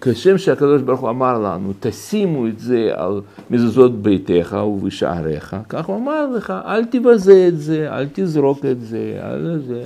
כשם 0.00 0.38
שהקדוש 0.38 0.82
ברוך 0.82 1.00
הוא 1.00 1.10
אמר 1.10 1.38
לנו, 1.38 1.72
תשימו 1.80 2.46
את 2.46 2.58
זה 2.58 2.90
על 2.94 3.20
מזוזות 3.50 4.02
ביתך 4.02 4.56
ובשעריך, 4.66 5.56
כך 5.68 5.86
הוא 5.86 5.96
אמר 5.96 6.26
לך, 6.26 6.50
אל 6.66 6.84
תבזה 6.84 7.48
את 7.48 7.60
זה, 7.60 7.92
אל 7.96 8.06
תזרוק 8.12 8.64
את 8.64 8.80
זה, 8.80 9.20
אל 9.22 9.58
זה. 9.66 9.84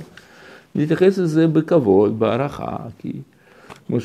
נתייחס 0.75 1.17
לזה 1.17 1.47
בכבוד, 1.47 2.19
בהערכה, 2.19 2.77
כי 2.99 3.11
כמו 3.87 3.97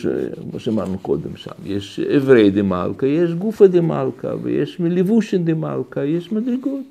שאמרנו 0.58 0.98
קודם 0.98 1.36
שם, 1.36 1.50
יש 1.64 2.00
אברי 2.00 2.50
דמלכה, 2.50 3.06
יש 3.06 3.32
גופא 3.32 3.66
דמלכה, 3.66 4.28
ויש 4.42 4.80
מלבושין 4.80 5.44
דמלכה, 5.44 6.04
יש 6.04 6.32
מדרגות. 6.32 6.84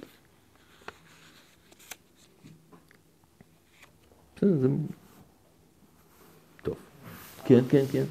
בסדר, 4.38 4.58
זה... 4.62 4.68
כן, 7.46 7.60
כן, 7.70 7.84
כן. 7.92 8.04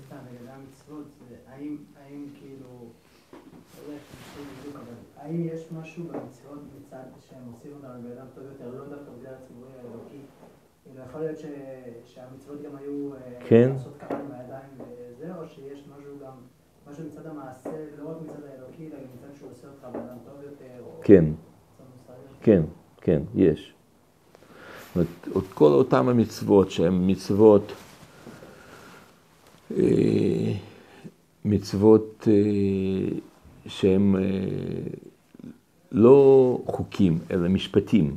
האם, 5.16 5.46
יש 5.46 5.66
משהו 5.72 6.04
במצוות 6.04 6.58
מצד 6.78 7.04
שהם 7.28 7.52
עושים 7.52 7.72
אותם 7.76 7.88
לבן 7.88 8.18
אדם 8.18 8.26
טוב 8.34 8.44
יותר, 8.44 8.70
לא 8.78 8.88
דווקא 8.88 9.10
בגלל 9.18 9.34
הציבורי 9.34 9.72
האלוקי? 9.78 10.20
כאילו, 10.84 11.04
יכול 11.08 11.20
להיות 11.20 11.38
ש, 11.38 11.44
שהמצוות 12.06 12.62
גם 12.62 12.76
היו 12.76 13.14
אה, 13.14 13.18
כן. 13.48 13.70
לעשות 13.72 13.96
ככה 14.00 14.18
עם 14.20 14.32
הידיים 14.32 14.70
וזה, 14.78 15.34
או 15.36 15.48
שיש 15.48 15.84
משהו 15.98 16.12
גם, 16.22 16.32
משהו 16.90 17.04
מצד 17.04 17.26
המעשה, 17.26 17.70
לא 17.98 18.10
רק 18.10 18.16
מצד 18.22 18.42
האלוקי, 18.52 18.86
אלא 18.86 18.96
גם 18.96 19.08
מצד 19.16 19.38
שהוא 19.38 19.50
עושה 19.50 19.68
אותך 19.68 19.84
בן 19.92 20.00
אדם 20.00 20.18
טוב 20.24 20.42
יותר, 20.42 20.84
או 20.84 21.00
כן. 21.02 21.24
כן, 22.42 22.62
כן, 23.00 23.22
יש. 23.34 23.74
כל 25.54 25.72
אותם 25.72 26.08
המצוות 26.08 26.70
שהן 26.70 27.10
מצוות, 27.10 27.72
מצוות 31.44 32.28
אה, 32.30 33.18
שהן 33.66 34.16
אה, 34.16 34.20
לא 35.92 36.58
חוקים, 36.66 37.18
אלא 37.30 37.48
משפטים. 37.48 38.16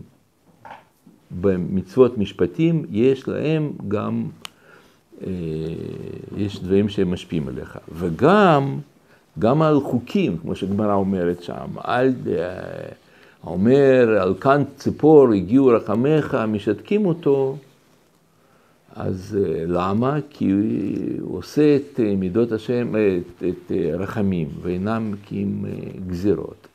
במצוות 1.42 2.18
משפטים 2.18 2.86
יש 2.92 3.28
להם 3.28 3.72
גם, 3.88 4.26
אה, 5.24 5.30
יש 6.38 6.60
דברים 6.64 6.90
שהם 6.90 7.12
משפיעים 7.12 7.48
עליך. 7.48 7.78
וגם, 7.92 8.80
גם 9.40 9.62
על 9.62 9.80
חוקים, 9.80 10.38
כמו 10.38 10.56
שהגמרא 10.56 10.94
אומרת 10.94 11.44
שם, 11.44 11.68
על... 11.78 12.14
אה, 12.28 12.90
אומר, 13.48 14.18
על 14.22 14.34
כאן 14.34 14.64
ציפור 14.78 15.34
הגיעו 15.34 15.66
רחמיך, 15.66 16.38
משתקים 16.48 17.06
אותו, 17.06 17.58
אז 19.00 19.38
אה, 19.42 19.64
למה? 19.68 20.18
כי 20.30 20.52
הוא 21.22 21.38
עושה 21.38 21.76
את 21.76 22.00
אה, 22.00 22.16
מידות 22.16 22.52
השם, 22.52 22.96
אה, 22.96 23.18
את, 23.18 23.44
את 23.44 23.72
רחמים, 23.94 24.50
ואינם 24.62 25.14
אה, 25.34 25.70
גזירות. 26.08 26.68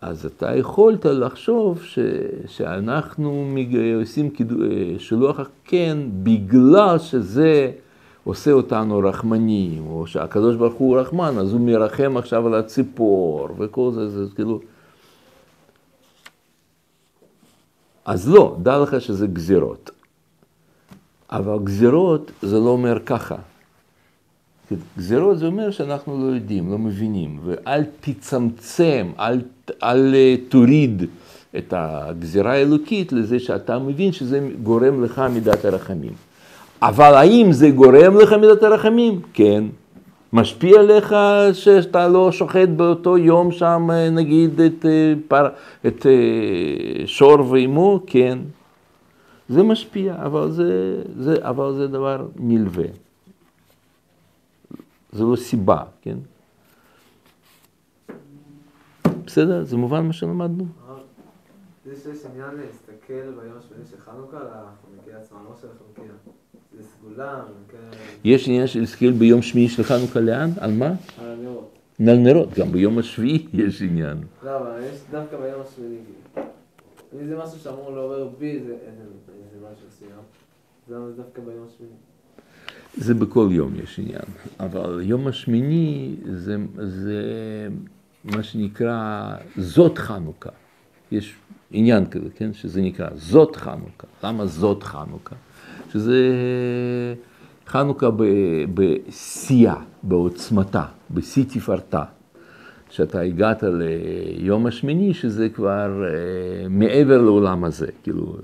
אז 0.00 0.26
אתה 0.26 0.56
יכולת 0.56 1.04
לחשוב 1.04 1.82
ש, 1.82 1.98
שאנחנו 2.46 3.54
עושים 4.00 4.30
שילוח 4.98 5.40
הקן 5.40 6.08
בגלל 6.22 6.98
שזה 6.98 7.70
עושה 8.24 8.52
אותנו 8.52 8.98
רחמנים, 8.98 9.86
או 9.86 10.06
שהקדוש 10.06 10.56
ברוך 10.56 10.74
הוא 10.74 10.98
רחמן, 10.98 11.38
אז 11.38 11.52
הוא 11.52 11.60
מרחם 11.60 12.16
עכשיו 12.16 12.46
על 12.46 12.54
הציפור, 12.54 13.48
וכל 13.58 13.90
זה, 13.94 14.08
זה 14.08 14.34
כאילו... 14.34 14.60
אז 18.04 18.28
לא, 18.28 18.56
דע 18.62 18.78
לך 18.78 19.00
שזה 19.00 19.26
גזירות. 19.26 19.90
אבל 21.32 21.58
גזירות 21.64 22.30
זה 22.42 22.58
לא 22.58 22.68
אומר 22.68 22.98
ככה. 23.06 23.36
גזירות 24.98 25.38
זה 25.38 25.46
אומר 25.46 25.70
שאנחנו 25.70 26.18
לא 26.28 26.34
יודעים, 26.34 26.70
לא 26.70 26.78
מבינים, 26.78 27.38
ואל 27.44 27.82
תצמצם, 28.00 29.06
אל, 29.18 29.40
אל 29.82 30.14
אה, 30.14 30.34
תוריד 30.48 31.02
את 31.56 31.74
הגזירה 31.76 32.52
האלוקית 32.52 33.12
לזה 33.12 33.38
שאתה 33.38 33.78
מבין 33.78 34.12
שזה 34.12 34.48
גורם 34.62 35.04
לך 35.04 35.22
מידת 35.34 35.64
הרחמים. 35.64 36.12
אבל 36.82 37.14
האם 37.14 37.52
זה 37.52 37.70
גורם 37.70 38.16
לך 38.16 38.32
מידת 38.32 38.62
הרחמים? 38.62 39.20
כן. 39.32 39.64
משפיע 40.32 40.80
עליך 40.80 41.14
שאתה 41.52 42.08
לא 42.08 42.32
שוחט 42.32 42.68
באותו 42.76 43.18
יום 43.18 43.52
שם, 43.52 43.88
אה, 43.92 44.10
נגיד, 44.10 44.60
את, 44.60 44.86
אה, 45.32 45.46
את 45.86 46.06
שור 47.06 47.50
ואימו? 47.50 48.00
כן. 48.06 48.38
זה 49.48 49.62
משפיע, 49.62 50.16
אבל 50.24 50.50
זה, 50.50 51.02
זה, 51.18 51.34
אבל 51.40 51.74
זה 51.74 51.88
דבר 51.88 52.28
נלווה. 52.36 52.86
זה 55.12 55.24
לא 55.24 55.36
סיבה, 55.36 55.82
כן? 56.02 56.18
בסדר? 59.26 59.64
זה 59.64 59.76
מובן 59.76 60.06
מה 60.06 60.12
שלמדנו? 60.12 60.64
זה 61.84 61.96
שיש 61.96 62.24
עניין 62.24 62.50
להסתכל 62.54 63.30
ביום 63.40 63.58
השמיני 63.58 63.84
של 63.90 63.96
חנוכה 64.04 64.36
על 64.36 64.46
החנוכיה 64.46 65.18
עצמה, 65.18 65.38
לא 65.44 65.56
של 65.60 65.66
החנוכיה. 65.66 66.14
זה 66.76 66.82
סגולה, 66.82 67.42
כן. 67.68 67.98
יש 68.24 68.48
עניין 68.48 68.66
של 68.66 68.80
להסתכל 68.80 69.10
ביום 69.10 69.42
שמיעי 69.42 69.68
של 69.68 69.82
חנוכה 69.82 70.20
לאן? 70.20 70.50
על 70.60 70.72
מה? 70.72 70.86
על 71.18 71.30
הנרות. 71.30 71.70
על 72.08 72.16
נרות. 72.16 72.48
גם 72.54 72.72
ביום 72.72 72.98
השביעי 72.98 73.46
יש 73.52 73.82
עניין. 73.82 74.18
לא, 74.44 74.58
אבל 74.58 74.80
יש 74.82 75.00
דווקא 75.10 75.36
ביום 75.36 75.60
השמיני. 75.60 75.96
אם 77.20 77.26
זה 77.26 77.36
משהו 77.36 77.58
שאמור 77.58 77.90
לעורר 77.90 78.28
בי, 78.38 78.60
זה 78.64 78.76
משהו 79.72 79.86
מסוים. 79.88 80.10
למה 80.88 81.10
זה 81.10 81.16
דווקא 81.16 81.42
ביום 81.42 81.66
השמיני. 81.68 81.94
זה 82.96 83.14
בכל 83.14 83.48
יום 83.50 83.72
יש 83.82 83.98
עניין, 83.98 84.22
אבל 84.60 85.00
יום 85.02 85.26
השמיני 85.26 86.16
זה, 86.32 86.56
זה 86.76 87.22
מה 88.24 88.42
שנקרא 88.42 89.30
זאת 89.56 89.98
חנוכה. 89.98 90.50
יש 91.12 91.34
עניין 91.70 92.06
כזה, 92.06 92.28
כן? 92.34 92.52
שזה 92.52 92.82
נקרא 92.82 93.08
זאת 93.14 93.56
חנוכה. 93.56 94.06
למה 94.24 94.46
זאת 94.46 94.82
חנוכה? 94.82 95.36
שזה 95.92 96.34
חנוכה 97.66 98.08
בשיאה, 98.74 99.82
בעוצמתה, 100.02 100.86
בשיא 101.10 101.44
תפארתה. 101.44 102.04
שאתה 102.94 103.20
הגעת 103.20 103.62
ליום 103.66 104.66
השמיני, 104.66 105.14
שזה 105.14 105.48
כבר 105.48 106.04
אה, 106.04 106.68
מעבר 106.68 107.22
לעולם 107.22 107.64
הזה, 107.64 107.86
כאילו, 108.02 108.36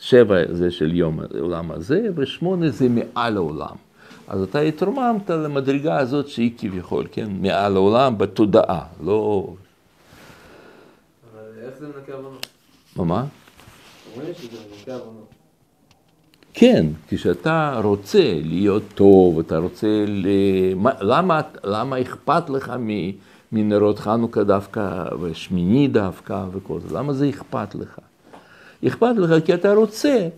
שבע 0.00 0.36
זה 0.52 0.70
של 0.70 0.94
יום 0.94 1.20
העולם 1.34 1.70
הזה, 1.70 2.06
ושמונה 2.16 2.70
זה 2.70 2.86
מעל 2.88 3.36
העולם. 3.36 3.74
אז 4.28 4.42
אתה 4.42 4.60
התרוממת 4.60 5.30
למדרגה 5.30 5.98
הזאת 5.98 6.28
שהיא 6.28 6.50
כביכול, 6.58 7.06
כן, 7.12 7.28
מעל 7.40 7.76
העולם 7.76 8.18
בתודעה, 8.18 8.82
לא... 9.04 9.54
אבל 11.34 11.42
איך 11.64 11.74
זה 11.80 11.86
מנקה 11.86 12.12
עוונות? 12.12 12.46
מה, 12.96 13.04
מה? 13.04 13.24
אומרים 14.16 14.34
שזה 14.34 14.56
מנקה 14.78 14.94
עוונות. 14.94 15.28
כן, 16.54 16.86
כשאתה 17.08 17.80
רוצה 17.84 18.34
להיות 18.44 18.82
טוב, 18.94 19.38
אתה 19.38 19.58
רוצה 19.58 20.04
ל... 20.06 20.26
מה- 20.76 21.00
למה, 21.00 21.40
למה 21.64 22.00
אכפת 22.00 22.50
לך 22.50 22.72
מ- 22.78 23.10
מנרות 23.52 23.98
חנוכה 23.98 24.44
דווקא, 24.44 25.04
ושמיני 25.20 25.88
דווקא 25.88 26.44
וכל 26.52 26.80
זה? 26.80 26.94
למה 26.94 27.12
זה 27.12 27.28
אכפת 27.28 27.74
לך? 27.74 27.98
אכפת 28.86 29.16
לך 29.16 29.44
כי 29.44 29.54
אתה 29.54 29.72
רוצה 29.72 30.28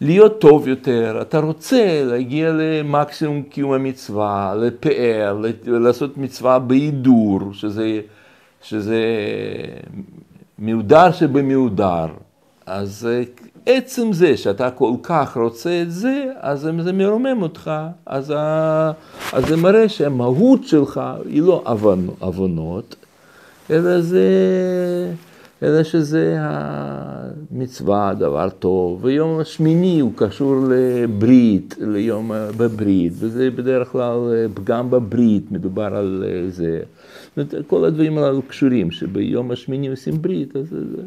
להיות 0.00 0.40
טוב 0.40 0.68
יותר, 0.68 1.18
אתה 1.22 1.38
רוצה 1.38 2.04
להגיע 2.04 2.52
למקסימום 2.52 3.42
קיום 3.42 3.72
המצווה, 3.72 4.54
לפאר, 4.54 5.40
לעשות 5.66 6.16
מצווה 6.18 6.58
בהידור, 6.58 7.40
שזה, 7.52 8.00
שזה 8.62 9.00
מיודר 10.58 11.12
שבמיודר. 11.12 12.06
אז 12.66 13.08
אה, 13.10 13.22
עצם 13.66 14.12
זה 14.12 14.36
שאתה 14.36 14.70
כל 14.70 14.92
כך 15.02 15.36
רוצה 15.36 15.82
את 15.82 15.90
זה, 15.92 16.24
אז 16.40 16.60
זה- 16.60 16.92
מרומם 16.92 17.42
אותך, 17.42 17.70
אז, 18.06 18.32
ה, 18.36 18.92
אז 19.32 19.44
זה 19.46 19.56
מראה 19.56 19.88
שהמהות 19.88 20.64
שלך 20.64 21.00
היא 21.28 21.42
לא 21.42 21.62
עוונות, 22.20 22.96
אלא 23.70 24.00
זה, 24.00 24.26
אלא 25.62 25.82
שזה 25.84 26.36
המצווה, 26.40 28.14
דבר 28.18 28.48
טוב, 28.58 29.04
ויום 29.04 29.40
השמיני 29.40 30.00
הוא 30.00 30.12
קשור 30.16 30.54
לברית, 30.68 31.74
ליום 31.80 32.30
בברית, 32.56 33.12
וזה 33.16 33.50
בדרך 33.50 33.88
כלל 33.88 34.18
פגם 34.54 34.90
בברית, 34.90 35.52
מדובר 35.52 35.96
על 35.96 36.24
זה. 36.48 36.80
כל 37.66 37.84
הדברים 37.84 38.18
הללו 38.18 38.42
קשורים, 38.42 38.90
שביום 38.90 39.50
השמיני 39.50 39.88
עושים 39.88 40.22
ברית, 40.22 40.56
אז 40.56 40.68
זה... 40.68 40.80
זה- 40.90 41.02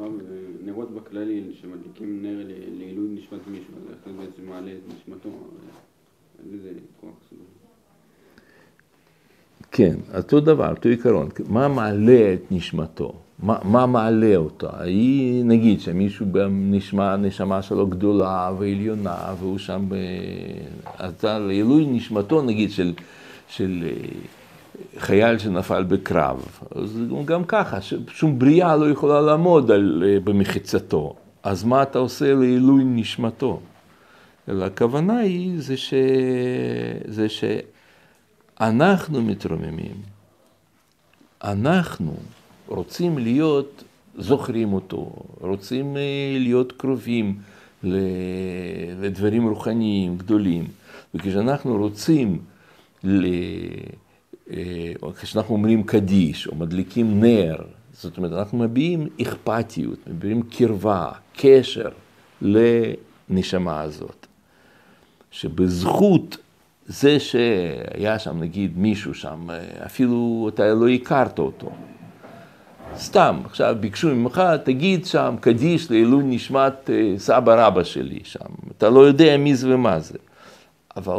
הרב, 0.00 0.12
אה, 0.12 0.36
נרות 0.66 0.93
בכללי, 1.04 1.42
שמדליקים 1.60 2.22
נר 2.22 2.46
לעילוי 2.78 3.08
נשמת 3.10 3.46
מישהו, 3.46 3.74
אז 3.76 3.90
איך 3.90 3.98
זה 4.06 4.12
בעצם 4.12 4.50
מעלה 4.50 4.70
את 4.70 4.94
נשמתו? 4.94 5.28
אין 6.38 6.58
לזה 6.58 6.70
כוח 7.00 7.10
סוג. 7.30 7.38
כן, 9.72 9.94
אותו 10.16 10.40
דבר, 10.40 10.70
אותו 10.70 10.88
עיקרון, 10.88 11.28
מה 11.48 11.68
מעלה 11.68 12.34
את 12.34 12.52
נשמתו? 12.52 13.14
מה, 13.38 13.58
מה 13.64 13.86
מעלה 13.86 14.36
אותה? 14.36 14.82
היא, 14.82 15.44
נגיד 15.44 15.80
שמישהו 15.80 16.26
בנשמה, 16.26 17.12
הנשמה 17.12 17.62
שלו 17.62 17.86
גדולה 17.86 18.52
ועליונה, 18.58 19.34
והוא 19.38 19.58
שם, 19.58 19.84
ב... 19.88 19.94
אז 20.98 21.24
לעילוי 21.24 21.86
נשמתו, 21.86 22.42
נגיד, 22.42 22.70
של, 22.70 22.92
של 23.48 23.84
אה, 23.86 23.92
חייל 24.98 25.38
שנפל 25.38 25.82
בקרב, 25.82 26.58
אז 26.76 26.98
גם 27.24 27.44
ככה, 27.44 27.78
שום 28.08 28.38
בריאה 28.38 28.76
לא 28.76 28.90
יכולה 28.90 29.20
לעמוד 29.20 29.70
על, 29.70 30.04
אה, 30.06 30.20
במחיצתו, 30.20 31.14
אז 31.42 31.64
מה 31.64 31.82
אתה 31.82 31.98
עושה 31.98 32.34
לעילוי 32.34 32.84
נשמתו? 32.84 33.60
אלא 34.48 34.64
הכוונה 34.64 35.18
היא 35.18 35.60
זה, 35.60 35.76
ש... 35.76 35.94
זה 37.06 37.26
שאנחנו 38.58 39.22
מתרוממים, 39.22 39.96
אנחנו 41.44 42.14
רוצים 42.68 43.18
להיות, 43.18 43.84
זוכרים 44.18 44.72
אותו, 44.72 45.12
רוצים 45.40 45.96
אה, 45.96 46.36
להיות 46.38 46.72
קרובים 46.72 47.38
לדברים 49.02 49.48
רוחניים 49.48 50.16
גדולים, 50.16 50.64
וכשאנחנו 51.14 51.76
רוצים, 51.76 52.38
ל... 53.04 53.26
אה, 54.50 54.92
כשאנחנו 55.20 55.54
אומרים 55.54 55.82
קדיש 55.82 56.46
או 56.46 56.54
מדליקים 56.54 57.20
נר, 57.24 57.56
זאת 57.92 58.16
אומרת, 58.16 58.32
אנחנו 58.32 58.58
מביעים 58.58 59.08
אכפתיות, 59.22 59.98
מביעים 60.06 60.42
קרבה, 60.42 61.08
קשר 61.36 61.88
לנשמה 62.42 63.80
הזאת. 63.80 64.26
שבזכות 65.30 66.36
זה 66.86 67.20
שהיה 67.20 68.18
שם 68.18 68.40
נגיד 68.40 68.78
מישהו 68.78 69.14
שם, 69.14 69.48
אפילו 69.86 70.50
אתה 70.54 70.74
לא 70.74 70.88
הכרת 70.88 71.38
אותו. 71.38 71.70
סתם, 72.96 73.40
עכשיו 73.44 73.76
ביקשו 73.80 74.14
ממך, 74.14 74.42
תגיד 74.64 75.06
שם 75.06 75.34
קדיש 75.40 75.90
לעילוי 75.90 76.24
נשמת 76.26 76.90
אה, 76.90 77.14
סבא 77.18 77.66
רבא 77.66 77.84
שלי 77.84 78.20
שם. 78.24 78.44
אתה 78.78 78.90
לא 78.90 79.00
יודע 79.00 79.36
מי 79.36 79.54
זה 79.54 79.74
ומה 79.74 80.00
זה. 80.00 80.18
אבל, 80.96 81.18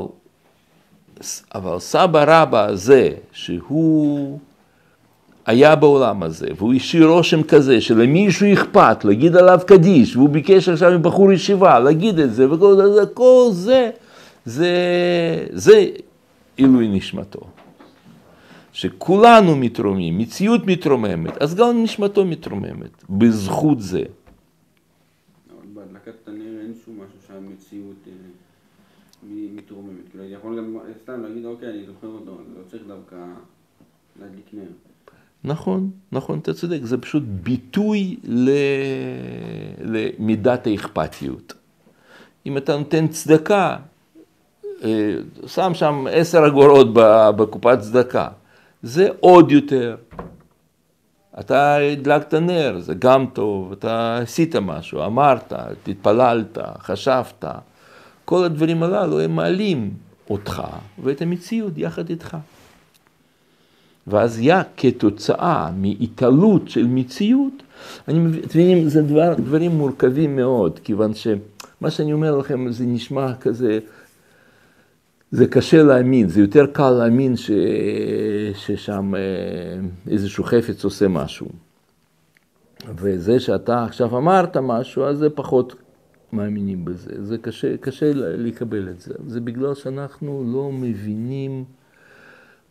אבל 1.55 1.79
סבא 1.79 2.23
רבא 2.27 2.65
הזה, 2.65 3.09
שהוא 3.31 4.39
היה 5.45 5.75
בעולם 5.75 6.23
הזה, 6.23 6.47
והוא 6.57 6.73
השאיר 6.73 7.07
רושם 7.07 7.43
כזה 7.43 7.81
שלמישהו 7.81 8.53
אכפת 8.53 9.05
להגיד 9.05 9.35
עליו 9.35 9.59
קדיש, 9.67 10.15
והוא 10.15 10.29
ביקש 10.29 10.69
עכשיו 10.69 10.91
עם 10.91 11.03
בחור 11.03 11.31
ישיבה 11.31 11.79
להגיד 11.79 12.19
את 12.19 12.33
זה, 12.33 12.51
וכל 12.51 12.75
זה, 12.75 13.05
כל 13.13 13.49
זה, 13.51 13.89
זה, 14.45 14.69
זה 15.51 15.85
עילוי 16.57 16.87
נשמתו. 16.87 17.39
שכולנו 18.73 19.55
מתרוממים, 19.55 20.17
מציאות 20.17 20.65
מתרוממת, 20.65 21.41
אז 21.41 21.55
גם 21.55 21.83
נשמתו 21.83 22.25
מתרוממת, 22.25 23.03
בזכות 23.09 23.81
זה. 23.81 24.03
אבל 25.49 25.67
בהדלקת 25.73 26.27
הנר 26.27 26.61
אין 26.61 26.73
שום 26.85 26.95
משהו 26.95 27.19
שהמציאות 27.27 28.04
מ- 29.35 29.55
מתרוממת. 29.55 30.09
כאילו, 30.09 30.23
אני 30.23 30.33
יכול 30.33 30.57
גם 30.57 30.77
סתם 31.03 31.23
להגיד, 31.23 31.45
אוקיי, 31.45 31.69
אני 31.69 31.85
זוכר 31.85 32.07
אותו, 32.07 32.31
אני 32.31 32.57
לא 32.57 32.69
צריך 32.69 32.83
דווקא 32.87 33.15
להדליק 34.21 34.45
נר. 34.53 34.69
נכון, 35.43 35.89
נכון, 36.11 36.39
אתה 36.39 36.53
צודק, 36.53 36.79
זה 36.83 36.97
פשוט 36.97 37.23
ביטוי 37.23 38.17
ל... 38.23 38.49
למידת 39.81 40.67
האכפתיות. 40.67 41.53
אם 42.45 42.57
אתה 42.57 42.77
נותן 42.77 43.07
צדקה, 43.07 43.77
אה, 44.83 45.15
שם 45.47 45.71
שם 45.73 46.07
עשר 46.11 46.47
אגורות 46.47 46.87
בקופת 47.35 47.79
צדקה, 47.79 48.27
זה 48.83 49.09
עוד 49.19 49.51
יותר. 49.51 49.95
אתה 51.39 51.75
הדלקת 51.75 52.33
נר, 52.33 52.79
זה 52.79 52.93
גם 52.99 53.25
טוב, 53.33 53.71
אתה 53.71 54.17
עשית 54.17 54.55
משהו, 54.55 55.05
אמרת, 55.05 55.53
התפללת, 55.87 56.57
חשבת, 56.79 57.45
כל 58.25 58.43
הדברים 58.43 58.83
הללו 58.83 59.19
הם 59.19 59.35
מעלים 59.35 59.93
אותך 60.29 60.63
ואת 61.03 61.21
המציאות 61.21 61.73
יחד 61.77 62.09
איתך. 62.09 62.37
ואז 64.07 64.39
יא 64.39 64.55
כתוצאה 64.77 65.71
מהתעלות 65.77 66.69
של 66.69 66.87
מציאות, 66.87 67.63
אני 68.07 68.19
מבין, 68.19 68.89
זה 68.89 69.01
דבר, 69.01 69.33
דברים 69.33 69.71
מורכבים 69.71 70.35
מאוד, 70.35 70.79
כיוון 70.79 71.13
שמה 71.13 71.89
שאני 71.89 72.13
אומר 72.13 72.37
לכם 72.37 72.71
זה 72.71 72.85
נשמע 72.85 73.35
כזה, 73.35 73.79
זה 75.31 75.47
קשה 75.47 75.83
להאמין, 75.83 76.29
זה 76.29 76.41
יותר 76.41 76.65
קל 76.65 76.89
להאמין 76.89 77.37
ש, 77.37 77.51
ששם 78.55 79.15
אה, 79.15 79.21
איזשהו 80.11 80.43
חפץ 80.43 80.83
עושה 80.83 81.07
משהו. 81.07 81.47
וזה 82.95 83.39
שאתה 83.39 83.83
עכשיו 83.83 84.17
אמרת 84.17 84.57
משהו, 84.57 85.03
אז 85.03 85.17
זה 85.17 85.29
פחות 85.29 85.75
מאמינים 86.33 86.85
בזה, 86.85 87.11
זה 87.23 87.37
קשה, 87.37 87.77
קשה 87.77 88.11
לקבל 88.15 88.89
את 88.89 89.01
זה. 89.01 89.13
זה 89.27 89.41
בגלל 89.41 89.75
שאנחנו 89.75 90.43
לא 90.53 90.71
מבינים 90.71 91.63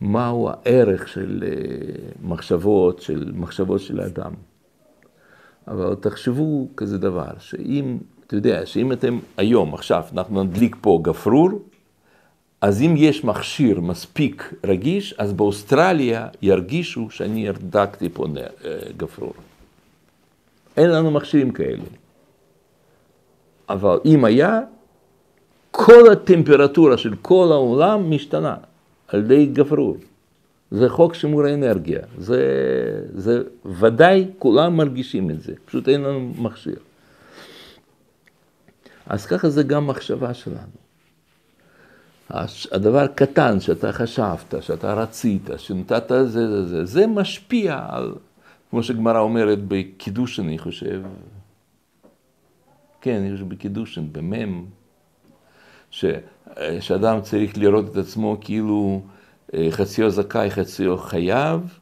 מהו 0.00 0.48
הערך 0.48 1.08
של 1.08 1.44
אה, 1.46 2.10
מחשבות, 2.22 3.02
של 3.02 3.32
מחשבות 3.34 3.80
של 3.80 4.00
האדם. 4.00 4.32
אבל 5.68 5.94
תחשבו 5.94 6.68
כזה 6.76 6.98
דבר, 6.98 7.30
שאם, 7.38 7.98
אתה 8.26 8.36
יודע, 8.36 8.66
שאם 8.66 8.92
אתם 8.92 9.18
היום, 9.36 9.74
עכשיו, 9.74 10.02
אנחנו 10.12 10.44
נדליק 10.44 10.76
פה 10.80 11.00
גפרור, 11.02 11.50
אז 12.60 12.82
אם 12.82 12.94
יש 12.96 13.24
מכשיר 13.24 13.80
מספיק 13.80 14.54
רגיש, 14.66 15.14
אז 15.18 15.32
באוסטרליה 15.32 16.28
ירגישו 16.42 17.10
שאני 17.10 17.48
הרדקתי 17.48 18.08
פה 18.08 18.26
אה, 18.36 18.76
גפרור. 18.96 19.34
אין 20.76 20.90
לנו 20.90 21.10
מכשירים 21.10 21.50
כאלה. 21.50 21.84
אבל 23.68 23.98
אם 24.04 24.24
היה, 24.24 24.60
כל 25.70 26.12
הטמפרטורה 26.12 26.98
של 26.98 27.14
כל 27.22 27.48
העולם 27.50 28.10
משתנה 28.10 28.56
על 29.08 29.20
ידי 29.20 29.46
גפרור. 29.46 29.96
זה 30.70 30.88
חוק 30.88 31.14
שימור 31.14 31.44
האנרגיה, 31.44 32.00
זה, 32.18 32.40
זה 33.14 33.42
ודאי 33.64 34.28
כולם 34.38 34.76
מרגישים 34.76 35.30
את 35.30 35.40
זה, 35.40 35.52
פשוט 35.64 35.88
אין 35.88 36.00
לנו 36.00 36.32
מכשיר. 36.38 36.76
אז 39.06 39.26
ככה 39.26 39.48
זה 39.48 39.62
גם 39.62 39.86
מחשבה 39.86 40.34
שלנו. 40.34 40.84
הדבר 42.72 42.98
הקטן 42.98 43.60
שאתה 43.60 43.92
חשבת, 43.92 44.54
שאתה 44.60 44.94
רצית, 44.94 45.50
שנתת 45.56 46.08
זה, 46.08 46.26
זה, 46.26 46.66
זה, 46.66 46.84
זה 46.84 47.06
משפיע 47.06 47.80
על, 47.88 48.14
כמו 48.70 48.82
שגמרא 48.82 49.18
אומרת 49.18 49.58
בקידוש, 49.68 50.40
אני 50.40 50.58
חושב, 50.58 51.02
כן, 53.04 53.22
חושב 53.32 53.48
בקידושין, 53.48 54.12
במם, 54.12 54.64
שאדם 56.80 57.20
צריך 57.22 57.58
לראות 57.58 57.90
את 57.90 57.96
עצמו 57.96 58.36
כאילו 58.40 59.02
אה, 59.54 59.68
חציו 59.70 60.10
זכאי, 60.10 60.50
חציו 60.50 60.98
חייב, 60.98 61.78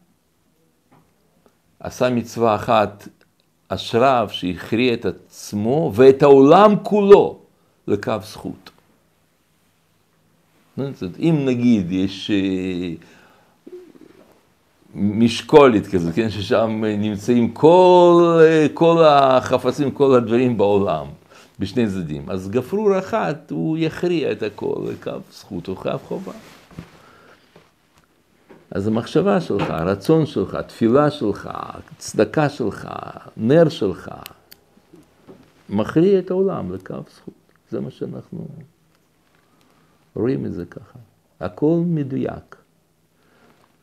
עשה 1.80 2.10
מצווה 2.10 2.54
אחת 2.54 3.08
אשריו 3.68 4.28
שהכריע 4.32 4.94
את 4.94 5.04
עצמו 5.06 5.92
ואת 5.94 6.22
העולם 6.22 6.74
כולו 6.82 7.38
לקו 7.86 8.12
זכות. 8.22 8.70
אם 11.18 11.42
נגיד 11.46 11.92
יש 11.92 12.30
אה, 12.30 12.94
משקולת 14.94 15.86
כזאת, 15.86 16.14
כן, 16.14 16.30
ששם 16.30 16.84
נמצאים 16.84 17.52
כל, 17.52 18.38
אה, 18.40 18.66
כל 18.74 19.04
החפצים, 19.04 19.90
כל 19.90 20.14
הדברים 20.14 20.58
בעולם, 20.58 21.06
בשני 21.58 21.86
צדדים, 21.86 22.30
אז 22.30 22.50
גפרור 22.50 22.98
אחת, 22.98 23.50
הוא 23.50 23.78
יכריע 23.80 24.32
את 24.32 24.42
הכל 24.42 24.74
לקו 24.92 25.10
זכות 25.32 25.68
או 25.68 25.76
קו 25.76 25.90
חובה. 26.08 26.32
אז 28.70 28.86
המחשבה 28.86 29.40
שלך, 29.40 29.70
הרצון 29.70 30.26
שלך, 30.26 30.54
התפילה 30.54 31.10
שלך, 31.10 31.48
הצדקה 31.52 32.48
שלך, 32.48 32.88
נר 33.36 33.68
שלך, 33.68 34.10
מכריע 35.68 36.18
את 36.18 36.30
העולם 36.30 36.72
לקו 36.72 36.94
זכות. 37.14 37.34
זה 37.70 37.80
מה 37.80 37.90
שאנחנו 37.90 38.46
רואים 40.14 40.46
את 40.46 40.52
זה 40.52 40.64
ככה. 40.64 40.98
הכל 41.40 41.82
מדויק. 41.86 42.61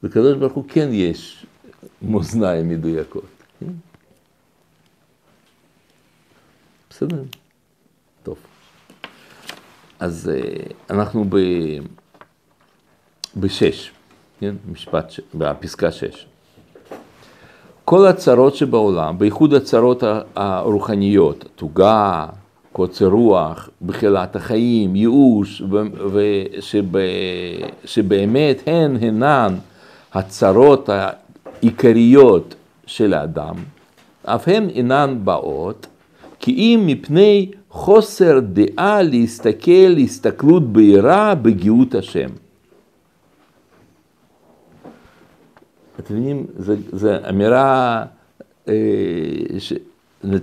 לקדוש 0.03 0.37
ברוך 0.37 0.53
הוא 0.53 0.63
כן 0.67 0.89
יש 0.91 1.45
מאזניים 2.01 2.69
מדויקות. 2.69 3.25
כן? 3.59 3.65
בסדר, 6.89 7.23
טוב. 8.23 8.37
אז 9.99 10.31
אה, 10.33 10.63
אנחנו 10.89 11.25
ב... 11.29 11.37
בשש. 13.37 13.91
כן? 14.39 14.55
משפט. 14.71 15.13
בפסקה 15.33 15.91
6. 15.91 16.25
כל 17.85 18.07
הצרות 18.07 18.55
שבעולם, 18.55 19.19
בייחוד 19.19 19.53
הצרות 19.53 20.03
הרוחניות, 20.35 21.45
תוגה, 21.55 22.25
קוצר 22.71 23.07
רוח, 23.07 23.69
בחילת 23.81 24.35
החיים, 24.35 24.95
ייאוש, 24.95 25.61
ושבאמת 27.83 28.61
הן 28.67 28.95
הינן 28.95 29.55
הצרות 30.13 30.89
העיקריות 30.89 32.55
של 32.85 33.13
האדם, 33.13 33.55
אף 34.23 34.47
הן 34.47 34.69
אינן 34.69 35.19
באות, 35.23 35.87
כי 36.39 36.51
אם 36.51 36.83
מפני 36.85 37.51
חוסר 37.69 38.39
דעה 38.39 39.01
להסתכל 39.01 39.97
הסתכלות 40.03 40.73
בהירה 40.73 41.35
בגאות 41.35 41.95
השם. 41.95 42.29
אתם 45.99 46.13
מבינים, 46.13 46.45
זו 46.93 47.09
אמירה, 47.29 48.05
אה, 48.67 48.73
ש... 49.59 49.73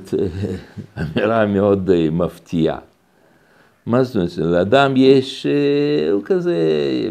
אמירה 1.00 1.46
מאוד 1.46 1.90
אה, 1.90 2.08
מפתיעה. 2.10 2.78
מה 3.86 4.04
זאת 4.04 4.16
אומרת? 4.16 4.38
לאדם 4.38 4.92
יש, 4.96 5.46
אה, 5.46 6.12
הוא 6.12 6.22
כזה 6.24 6.56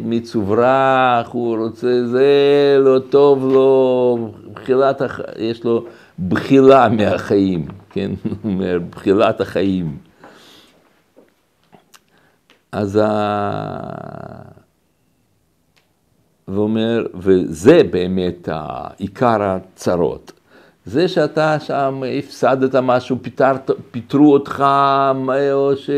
מצוברח, 0.02 1.30
הוא 1.32 1.58
רוצה 1.58 2.06
זה, 2.06 2.78
לא 2.80 3.00
טוב 3.10 3.54
לו, 3.54 4.32
בחילת, 4.54 5.02
הח... 5.02 5.20
יש 5.38 5.64
לו 5.64 5.86
בחילה 6.28 6.90
מהחיים, 6.90 7.68
כן? 7.90 8.12
בחילת 8.90 9.42
החיים. 9.42 9.98
אז 12.72 13.00
ה... 13.04 14.56
ואומר, 16.48 17.06
וזה 17.14 17.82
באמת 17.92 18.50
עיקר 18.98 19.42
הצרות. 19.42 20.32
זה 20.86 21.08
שאתה 21.08 21.60
שם 21.60 22.04
הפסדת 22.20 22.76
משהו, 22.76 23.18
פיתרת, 23.22 23.72
פיטרו 23.92 24.34
אותך, 24.34 24.66
או, 25.54 25.76
ש... 25.76 25.90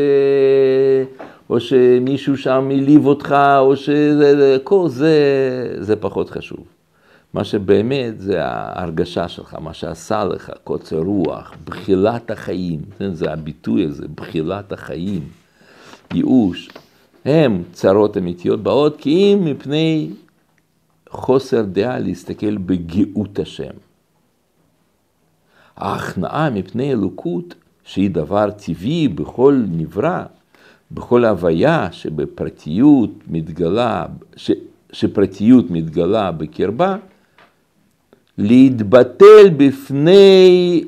או 1.50 1.60
שמישהו 1.60 2.36
שם 2.36 2.68
העליב 2.70 3.06
אותך, 3.06 3.36
או 3.58 3.76
שזה, 3.76 4.56
כל 4.64 4.88
זה, 4.88 5.16
זה 5.80 5.96
פחות 5.96 6.30
חשוב. 6.30 6.64
מה 7.34 7.44
שבאמת 7.44 8.20
זה 8.20 8.44
ההרגשה 8.44 9.28
שלך, 9.28 9.56
מה 9.60 9.74
שעשה 9.74 10.24
לך, 10.24 10.50
קוצר 10.64 10.98
רוח, 10.98 11.52
בחילת 11.64 12.30
החיים, 12.30 12.80
זה 13.12 13.32
הביטוי 13.32 13.86
הזה, 13.86 14.06
בחילת 14.14 14.72
החיים, 14.72 15.22
ייאוש, 16.14 16.68
הם 17.24 17.62
צרות 17.72 18.16
אמיתיות 18.16 18.62
באות 18.62 18.96
כי 18.96 19.10
אם 19.10 19.44
מפני 19.44 20.10
חוסר 21.10 21.62
דעה 21.62 21.98
להסתכל 21.98 22.56
בגאות 22.56 23.38
השם. 23.38 23.87
ההכנעה 25.78 26.50
מפני 26.50 26.92
אלוקות, 26.92 27.54
שהיא 27.84 28.10
דבר 28.10 28.50
טבעי 28.50 29.08
בכל 29.08 29.62
נברא, 29.68 30.22
בכל 30.90 31.24
הוויה 31.24 31.88
שבפרטיות 31.92 33.10
מתגלה, 33.28 34.06
ש, 34.36 34.50
שפרטיות 34.92 35.70
מתגלה 35.70 36.32
בקרבה, 36.32 36.96
להתבטל 38.38 39.50
בפני 39.56 40.84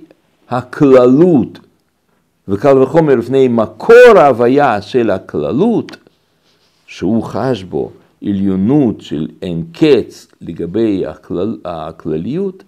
הכללות, 0.48 1.58
וקל 2.48 2.78
וחומר 2.78 3.16
בפני 3.16 3.48
מקור 3.48 4.16
ההוויה 4.16 4.82
של 4.82 5.10
הכללות, 5.10 5.96
שהוא 6.86 7.22
חש 7.22 7.62
בו 7.62 7.90
עליונות 8.24 9.00
של 9.00 9.28
אין 9.42 9.64
קץ 9.72 10.26
לגבי 10.40 11.06
הכלל, 11.06 11.56
הכלליות, 11.64 12.62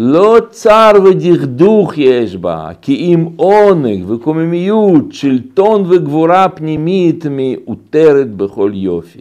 לא 0.00 0.36
צר 0.50 0.92
ודכדוך 1.04 1.98
יש 1.98 2.36
בה, 2.36 2.70
כי 2.82 2.94
אם 2.94 3.28
עונג 3.36 4.10
וקוממיות, 4.10 5.04
שלטון 5.10 5.84
וגבורה 5.88 6.48
פנימית 6.48 7.24
מאותרת 7.30 8.30
בכל 8.30 8.70
יופי. 8.74 9.20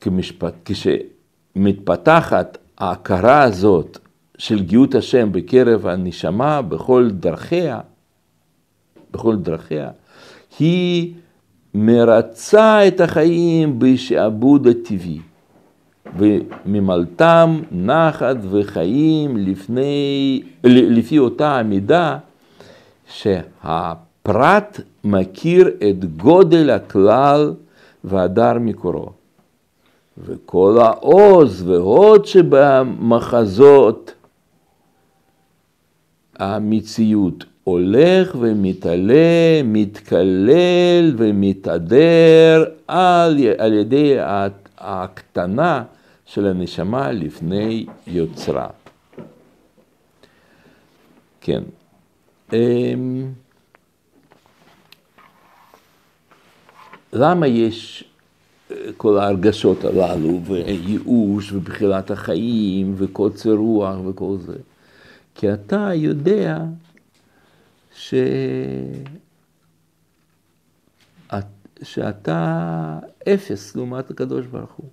כמשפט, 0.00 0.54
כשמתפתחת 0.64 2.58
ההכרה 2.78 3.42
הזאת 3.42 3.98
של 4.38 4.62
גאות 4.62 4.94
השם 4.94 5.32
בקרב 5.32 5.86
הנשמה 5.86 6.62
בכל 6.62 7.10
דרכיה, 7.10 7.80
בכל 9.10 9.36
דרכיה, 9.36 9.90
היא 10.58 11.14
מרצה 11.74 12.88
את 12.88 13.00
החיים 13.00 13.78
בשעבוד 13.78 14.66
הטבעי, 14.66 15.20
וממלאתם 16.16 17.60
נחת 17.72 18.36
וחיים 18.50 19.36
לפני, 19.36 20.42
לפי 20.64 21.18
אותה 21.18 21.58
המידה 21.58 22.18
שהפרט 23.06 24.80
מכיר 25.04 25.68
את 25.68 26.04
גודל 26.16 26.70
הכלל 26.70 27.54
והדר 28.04 28.58
מקורו. 28.60 29.10
וכל 30.24 30.78
העוז 30.80 31.68
והוד 31.68 32.26
שבמחזות 32.26 34.14
המציאות 36.38 37.44
הולך 37.64 38.36
ומתעלה, 38.40 39.62
מתקלל 39.64 41.14
ומתהדר 41.16 42.64
על, 42.88 43.38
על 43.58 43.72
ידי 43.72 44.16
ההקטנה 44.78 45.82
של 46.30 46.46
הנשמה 46.46 47.12
לפני 47.12 47.86
יוצרה. 48.06 48.68
כן. 51.40 51.62
אמ, 52.52 53.32
למה 57.12 57.46
יש 57.46 58.04
אה, 58.70 58.76
כל 58.96 59.18
ההרגשות 59.18 59.84
הללו, 59.84 60.40
וייאוש, 60.44 61.52
ובחילת 61.52 62.10
החיים, 62.10 62.94
וקוצר 62.96 63.54
רוח, 63.54 63.96
וכל 64.06 64.36
זה? 64.46 64.56
כי 65.34 65.52
אתה 65.52 65.90
יודע 65.94 66.58
ש... 67.94 68.14
שאתה 71.82 72.98
אפס 73.28 73.76
לעומת 73.76 74.10
הקדוש 74.10 74.46
ברוך 74.46 74.72
הוא. 74.72 74.88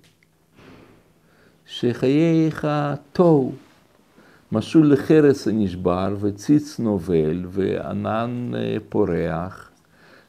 שחייך 1.68 2.66
תוהו, 3.12 3.52
משול 4.52 4.92
לחרס 4.92 5.48
הנשבר 5.48 6.16
וציץ 6.20 6.78
נובל 6.78 7.46
וענן 7.48 8.52
אה, 8.56 8.76
פורח, 8.88 9.70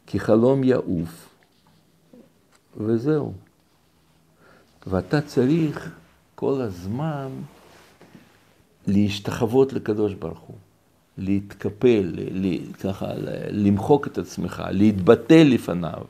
כי 0.08 0.20
חלום 0.20 0.64
יעוף, 0.64 1.30
וזהו. 2.78 3.34
ואתה 4.88 5.22
צריך 5.22 5.92
כל 6.36 6.62
הזמן 6.62 7.28
להשתחוות 8.88 9.74
לקדוש 9.74 10.14
ברוך 10.14 10.40
הוא, 10.40 10.58
להתקפל, 11.18 12.14
ככה, 12.84 13.08
למחוק 13.52 14.08
את 14.08 14.18
עצמך, 14.18 14.64
להתבטא 14.72 15.44
לפניו. 15.46 16.04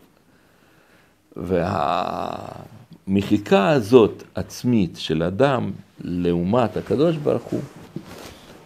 והמחיקה 3.10 3.70
הזאת 3.70 4.24
עצמית 4.36 4.96
של 4.96 5.24
אדם 5.24 5.72
לעומת 6.02 6.78
הקדוש 6.78 7.18
ברוך 7.18 7.44
הוא, 7.44 7.60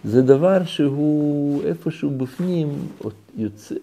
זה 0.04 0.22
דבר 0.22 0.66
שהוא 0.66 1.64
איפשהו 1.64 2.10
בפנים 2.10 2.70
יוצא, 3.38 3.76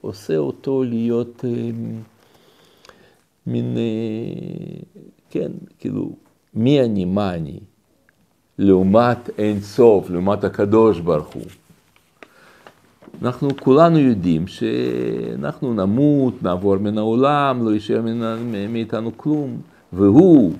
עושה 0.00 0.36
אותו 0.36 0.84
להיות 0.84 1.44
אה, 1.44 1.70
מין, 3.46 3.76
אה, 3.76 5.02
כן, 5.30 5.52
כאילו, 5.78 6.12
מי 6.54 6.80
אני, 6.80 7.04
מה 7.04 7.34
אני, 7.34 7.58
לעומת 8.58 9.30
אין 9.38 9.60
סוף, 9.60 10.10
לעומת 10.10 10.44
הקדוש 10.44 11.00
ברוך 11.00 11.28
הוא. 11.28 11.42
אנחנו 13.22 13.48
כולנו 13.60 13.98
יודעים 13.98 14.46
שאנחנו 14.46 15.74
נמות, 15.74 16.42
נעבור 16.42 16.76
מן 16.76 16.98
העולם, 16.98 17.64
לא 17.64 17.70
יישאר 17.70 18.02
מאיתנו 18.68 19.10
כלום, 19.16 19.60
והוא 19.92 20.52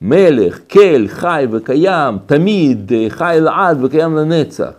מלך, 0.00 0.60
כל, 0.70 1.08
חי 1.08 1.46
וקיים, 1.50 2.18
תמיד 2.26 2.92
חי 3.08 3.38
לעד 3.40 3.84
וקיים 3.84 4.16
לנצח. 4.16 4.72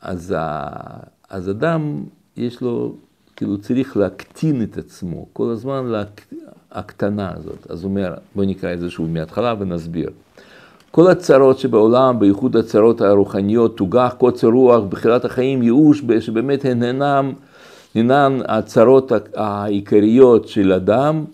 אז, 0.00 0.34
אז 1.30 1.50
אדם, 1.50 2.04
יש 2.36 2.60
לו, 2.60 2.94
כאילו 3.36 3.58
צריך 3.58 3.96
להקטין 3.96 4.62
את 4.62 4.78
עצמו, 4.78 5.26
כל 5.32 5.50
הזמן 5.50 5.86
להק... 5.86 6.26
הקטנה 6.72 7.32
הזאת. 7.36 7.70
אז 7.70 7.84
הוא 7.84 7.90
אומר, 7.90 8.14
בואו 8.34 8.46
נקרא 8.46 8.72
את 8.74 8.80
זה 8.80 8.90
שוב 8.90 9.10
מההתחלה 9.10 9.54
ונסביר. 9.58 10.10
כל 10.92 11.10
הצרות 11.10 11.58
שבעולם, 11.58 12.18
בייחוד 12.18 12.56
הצרות 12.56 13.00
הרוחניות, 13.00 13.76
תוגח, 13.76 14.14
קוצר 14.18 14.48
רוח, 14.48 14.84
בחירת 14.88 15.24
החיים, 15.24 15.62
ייאוש, 15.62 16.02
שבאמת 16.20 16.64
הן 16.64 16.82
אינן, 16.82 17.32
אינן 17.94 18.38
הצרות 18.48 19.12
העיקריות 19.34 20.48
של 20.48 20.72
אדם, 20.72 21.24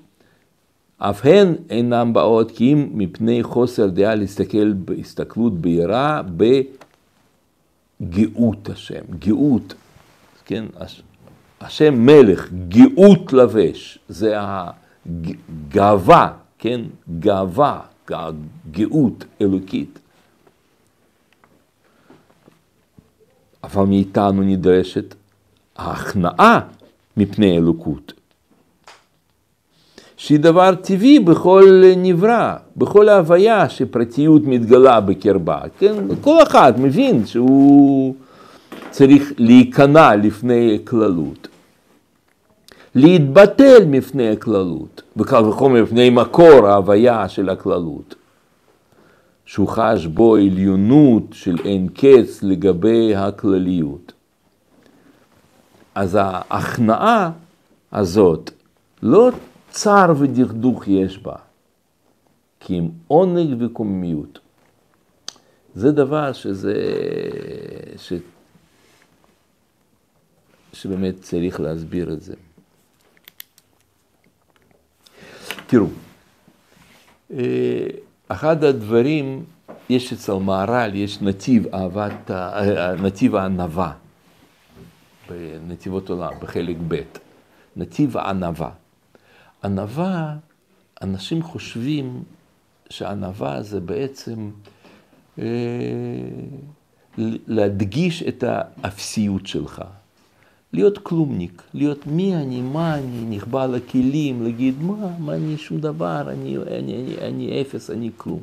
אף 0.98 1.26
הן 1.26 1.54
אינן 1.70 2.12
באות 2.12 2.50
כי 2.50 2.72
אם 2.72 2.88
מפני 2.92 3.42
חוסר 3.42 3.86
דעה 3.86 4.14
להסתכל 4.14 4.72
בהסתכלות 4.72 5.60
בהירה 5.60 6.22
בגאות 8.00 8.68
השם, 8.68 9.02
גאות, 9.18 9.74
כן, 10.44 10.64
השם 11.60 11.94
מלך, 12.06 12.48
גאות 12.68 13.32
לבש, 13.32 13.98
זה 14.08 14.34
הגאווה, 14.36 16.30
כן, 16.58 16.80
גאווה, 17.18 17.80
גאות 18.70 19.24
אלוקית. 19.40 19.98
אבל 23.64 23.84
מאיתנו 23.84 24.42
נדרשת 24.42 25.14
ההכנעה 25.76 26.60
מפני 27.16 27.56
אלוקות. 27.56 28.12
שהיא 30.16 30.40
דבר 30.40 30.74
טבעי 30.74 31.18
בכל 31.18 31.82
נברא, 31.96 32.54
בכל 32.76 33.08
ההוויה 33.08 33.68
שפרטיות 33.68 34.42
מתגלה 34.44 35.00
בקרבה. 35.00 35.60
כן? 35.78 35.94
כל 36.20 36.42
אחד 36.42 36.72
מבין 36.80 37.26
שהוא 37.26 38.14
צריך 38.90 39.32
להיכנע 39.38 40.16
לפני 40.16 40.78
כללות. 40.84 41.48
להתבטל 42.94 43.84
מפני 43.86 44.30
הכללות, 44.30 45.02
וקל 45.16 45.44
וחומר 45.44 45.82
מפני 45.82 46.10
מקור 46.10 46.66
ההוויה 46.66 47.28
של 47.28 47.48
הכללות, 47.48 48.14
שהוא 49.44 49.68
חש 49.68 50.06
בו 50.06 50.36
עליונות 50.36 51.22
של 51.32 51.56
אין 51.64 51.88
קץ 51.88 52.42
לגבי 52.42 53.16
הכלליות. 53.16 54.12
אז 55.94 56.18
ההכנעה 56.20 57.30
הזאת 57.92 58.50
לא 59.02 59.30
צער 59.70 60.12
ודכדוך 60.18 60.88
יש 60.88 61.18
בה, 61.18 61.36
כי 62.60 62.78
אם 62.78 62.88
עונג 63.08 63.62
וקוממיות. 63.62 64.38
זה 65.74 65.92
דבר 65.92 66.32
שזה, 66.32 66.74
ש... 67.96 68.12
שבאמת 70.72 71.20
צריך 71.20 71.60
להסביר 71.60 72.12
את 72.12 72.22
זה. 72.22 72.34
תראו, 75.68 75.86
אה, 77.30 77.86
אחד 78.28 78.64
הדברים, 78.64 79.44
יש 79.88 80.12
אצל 80.12 80.34
מהר"ל, 80.34 80.94
יש 80.94 81.22
נתיב 81.22 81.74
אהבת, 81.74 82.30
אה, 82.30 82.94
נתיב 83.02 83.36
הענווה, 83.36 83.92
בנתיבות 85.30 86.10
עולם, 86.10 86.32
בחלק 86.40 86.76
ב', 86.88 87.00
נתיב 87.76 88.16
הענווה. 88.16 88.70
ענווה, 89.64 90.36
אנשים 91.02 91.42
חושבים 91.42 92.22
שענווה 92.90 93.62
זה 93.62 93.80
בעצם 93.80 94.50
אה, 95.38 95.44
להדגיש 97.46 98.22
את 98.22 98.44
האפסיות 98.46 99.46
שלך. 99.46 99.82
להיות 100.72 100.98
כלומניק, 100.98 101.62
להיות 101.74 102.06
מי 102.06 102.36
אני, 102.36 102.62
מה 102.62 102.98
אני, 102.98 103.36
נכבה 103.36 103.66
לכלים, 103.66 104.42
להגיד 104.42 104.82
מה, 104.82 105.18
מה 105.18 105.34
אני, 105.34 105.56
שום 105.56 105.80
דבר, 105.80 106.30
אני, 106.30 106.56
אני, 106.56 106.78
אני, 106.78 107.18
אני 107.18 107.62
אפס, 107.62 107.90
אני 107.90 108.10
כלום. 108.16 108.42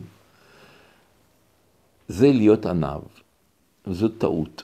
זה 2.08 2.28
להיות 2.28 2.66
עניו, 2.66 3.02
וזאת 3.88 4.12
טעות. 4.18 4.64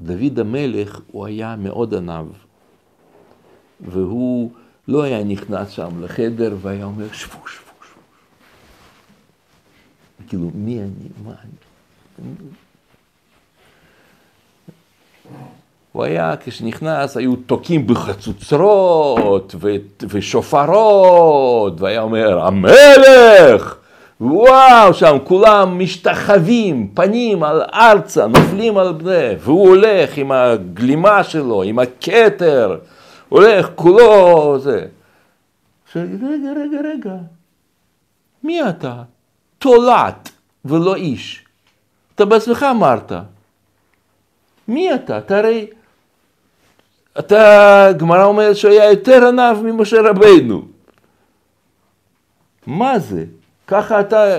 דוד 0.00 0.38
המלך, 0.38 1.00
הוא 1.10 1.26
היה 1.26 1.56
מאוד 1.56 1.94
עניו, 1.94 2.26
והוא 3.80 4.50
לא 4.88 5.02
היה 5.02 5.24
נכנס 5.24 5.70
שם 5.70 6.02
לחדר 6.04 6.56
והיה 6.60 6.84
אומר 6.84 7.12
שבו, 7.12 7.48
שבו, 7.48 7.72
שבו. 7.82 8.00
כאילו, 10.28 10.50
מי 10.54 10.82
אני, 10.82 11.08
מה 11.24 11.34
אני? 11.42 12.34
הוא 15.94 16.04
היה, 16.04 16.34
כשנכנס, 16.44 17.16
היו 17.16 17.36
תוקעים 17.36 17.86
בחצוצרות 17.86 19.54
ושופרות, 20.08 21.80
והיה 21.80 22.00
אומר, 22.00 22.40
המלך! 22.46 23.76
וואו, 24.20 24.94
שם 24.94 25.16
כולם 25.24 25.78
משתחווים, 25.78 26.88
פנים 26.94 27.42
על 27.42 27.62
ארצה, 27.74 28.26
נופלים 28.26 28.78
על 28.78 28.92
בני, 28.92 29.34
והוא 29.38 29.68
הולך 29.68 30.16
עם 30.16 30.32
הגלימה 30.32 31.24
שלו, 31.24 31.62
עם 31.62 31.78
הכתר, 31.78 32.78
הולך 33.28 33.68
כולו, 33.74 34.58
זה. 34.58 34.86
רגע, 35.96 36.26
רגע, 36.56 36.78
רגע, 36.94 37.14
מי 38.44 38.68
אתה? 38.68 39.02
תולעת 39.58 40.30
ולא 40.64 40.94
איש. 40.94 41.44
אתה 42.14 42.24
בעצמך 42.24 42.66
אמרת. 42.70 43.12
מי 44.68 44.94
אתה? 44.94 45.18
אתה 45.18 45.38
הרי... 45.38 45.66
אתה, 47.18 47.88
גמרא 47.96 48.24
אומרת 48.24 48.56
שהוא 48.56 48.70
היה 48.70 48.90
יותר 48.90 49.26
ענב 49.28 49.62
ממשה 49.62 49.96
רבינו. 50.10 50.68
מה 52.66 52.98
זה? 52.98 53.24
ככה 53.66 54.00
אתה, 54.00 54.38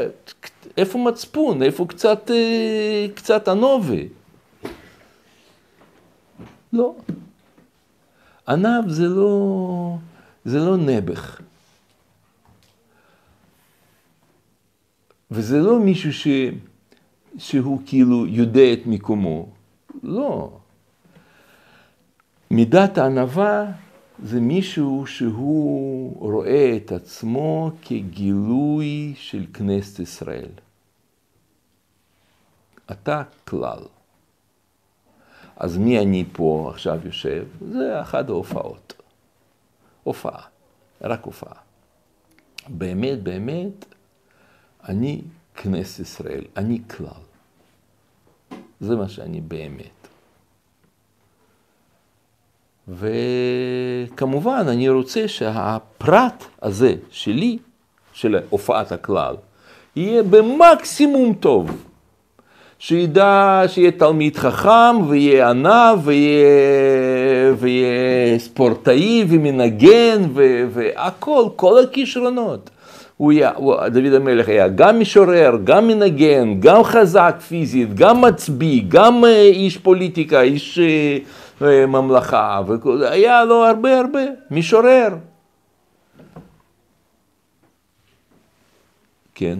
איפה 0.77 0.99
מצפון? 0.99 1.63
איפה 1.63 1.85
קצת, 1.85 2.31
אה, 2.31 3.05
קצת 3.15 3.47
ענובה? 3.47 4.01
לא. 6.73 6.95
ענב 8.47 8.89
זה 8.89 9.07
לא, 9.07 9.97
זה 10.45 10.59
לא 10.59 10.77
נעבך. 10.77 11.41
וזה 15.31 15.59
לא 15.59 15.79
מישהו 15.79 16.13
ש, 16.13 16.27
שהוא 17.37 17.81
כאילו 17.85 18.25
יודע 18.27 18.73
את 18.73 18.79
מקומו. 18.85 19.49
לא. 20.03 20.51
מידת 22.51 22.97
הענווה 22.97 23.71
זה 24.23 24.41
מישהו 24.41 25.07
שהוא 25.07 26.31
רואה 26.31 26.77
את 26.77 26.91
עצמו 26.91 27.71
כגילוי 27.81 29.13
של 29.15 29.45
כנסת 29.53 29.99
ישראל. 29.99 30.49
אתה 32.91 33.23
כלל. 33.47 33.79
אז 35.57 35.77
מי 35.77 35.99
אני 35.99 36.25
פה 36.33 36.71
עכשיו 36.73 36.99
יושב? 37.05 37.47
זה 37.71 38.01
אחת 38.01 38.29
ההופעות. 38.29 38.93
הופעה, 40.03 40.41
רק 41.01 41.23
הופעה. 41.23 41.55
באמת, 42.67 43.23
באמת, 43.23 43.85
אני 44.89 45.21
כנסת 45.55 45.99
ישראל, 45.99 46.43
אני 46.57 46.81
כלל. 46.87 47.21
זה 48.79 48.95
מה 48.95 49.09
שאני 49.09 49.41
באמת. 49.41 50.04
וכמובן, 52.87 54.65
אני 54.67 54.89
רוצה 54.89 55.27
שהפרט 55.27 56.43
הזה 56.61 56.93
שלי, 57.11 57.57
של 58.13 58.39
הופעת 58.49 58.91
הכלל, 58.91 59.35
יהיה 59.95 60.23
במקסימום 60.23 61.33
טוב. 61.33 61.85
שידע 62.79 63.63
שיהיה 63.67 63.91
תלמיד 63.91 64.37
חכם 64.37 65.07
ויהיה 65.07 65.49
ענב 65.49 65.99
ויהיה, 66.03 67.53
ויהיה 67.57 68.39
ספורטאי 68.39 69.25
ומנגן 69.29 70.21
והכל, 70.69 71.45
כל 71.55 71.83
הכישרונות. 71.83 72.69
הוא 73.17 73.31
היה, 73.31 73.51
הוא, 73.55 73.87
דוד 73.87 74.13
המלך 74.13 74.47
היה 74.47 74.67
גם 74.67 74.99
משורר, 74.99 75.57
גם 75.63 75.87
מנגן, 75.87 76.59
גם 76.59 76.83
חזק 76.83 77.35
פיזית, 77.47 77.93
גם 77.93 78.21
מצביא, 78.21 78.83
גם 78.87 79.25
אה, 79.25 79.41
איש 79.41 79.77
פוליטיקה, 79.77 80.41
איש 80.41 80.79
אה, 80.79 81.17
אה, 81.67 81.85
ממלכה, 81.85 82.61
היה 83.01 83.43
לו 83.45 83.65
הרבה 83.65 83.99
הרבה, 83.99 84.19
משורר. 84.51 85.09
כן. 89.35 89.59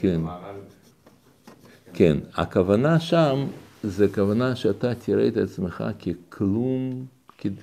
כן. 0.00 0.20
כן, 1.94 2.16
הכוונה 2.34 3.00
שם 3.00 3.46
זה 3.86 4.06
כוונה 4.14 4.56
שאתה 4.56 4.94
תראה 4.94 5.28
את 5.28 5.36
עצמך 5.36 5.84
ככלום, 6.30 7.06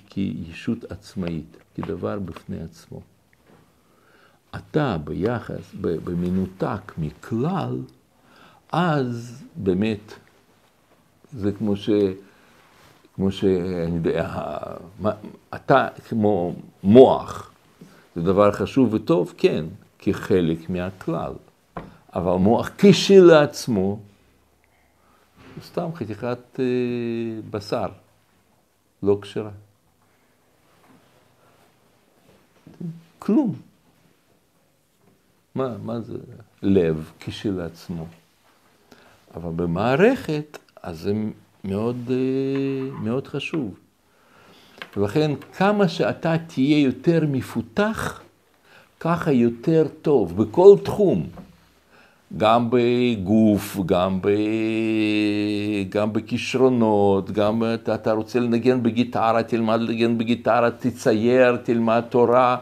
כישות 0.10 0.92
עצמאית, 0.92 1.58
כדבר 1.76 2.20
בפני 2.20 2.58
עצמו. 2.64 3.02
אתה 4.56 4.98
ביחס, 5.04 5.76
במנותק 5.82 6.92
מכלל, 6.98 7.78
אז 8.72 9.44
באמת, 9.56 10.14
זה 11.34 11.52
כמו 11.52 11.76
ש... 11.76 11.90
כמו 13.16 13.32
שאני 13.32 13.96
יודע, 13.96 14.38
אתה 15.56 15.88
כמו 16.10 16.56
מוח, 16.84 17.52
זה 18.16 18.22
דבר 18.22 18.52
חשוב 18.52 18.94
וטוב, 18.94 19.34
כן, 19.38 19.66
כחלק 20.00 20.70
מהכלל. 20.70 21.34
אבל 22.16 22.36
מוח 22.36 22.70
כשלעצמו, 22.78 24.00
סתם 25.64 25.90
חתיכת 25.96 26.60
אה, 26.60 26.66
בשר, 27.50 27.88
לא 29.04 29.18
כשרה. 29.22 29.52
כלום. 33.20 33.56
מה, 35.56 35.78
מה 35.78 36.02
זה 36.02 36.18
לב 36.62 37.12
כשלעצמו? 37.20 38.08
אבל 39.36 39.52
במערכת, 39.56 40.58
אז 40.84 41.00
זה 41.00 41.14
מאוד, 41.64 41.98
אה, 42.10 42.92
מאוד 43.02 43.28
חשוב. 43.28 43.80
ולכן 44.98 45.32
כמה 45.58 45.88
שאתה 45.88 46.36
תהיה 46.48 46.80
יותר 46.80 47.24
מפותח, 47.28 48.22
ככה 49.00 49.32
יותר 49.32 49.88
טוב, 50.02 50.44
בכל 50.44 50.76
תחום. 50.84 51.28
גם 52.38 52.68
בגוף, 52.72 53.78
גם, 53.86 54.22
ב... 54.22 54.30
גם 55.90 56.14
בכישרונות, 56.14 57.32
גם 57.32 57.64
אתה, 57.74 57.96
אתה 57.96 58.12
רוצה 58.12 58.40
לנגן 58.40 58.84
בגיטרה, 58.84 59.44
תלמד 59.44 59.80
לנגן 59.80 60.18
בגיטרה, 60.18 60.72
תצייר, 60.72 61.58
תלמד 61.58 62.04
תורה, 62.10 62.58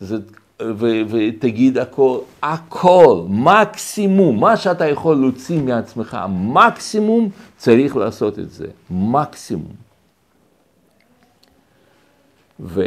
זה, 0.00 0.16
ו, 0.62 0.86
ותגיד 1.08 1.78
הכל, 1.78 2.18
הכל, 2.42 3.24
מקסימום, 3.28 4.40
מה 4.40 4.56
שאתה 4.56 4.86
יכול 4.86 5.16
להוציא 5.16 5.62
מעצמך, 5.62 6.18
מקסימום, 6.30 7.28
צריך 7.56 7.96
לעשות 7.96 8.38
את 8.38 8.50
זה, 8.50 8.66
מקסימום. 8.90 9.74
ו... 12.60 12.82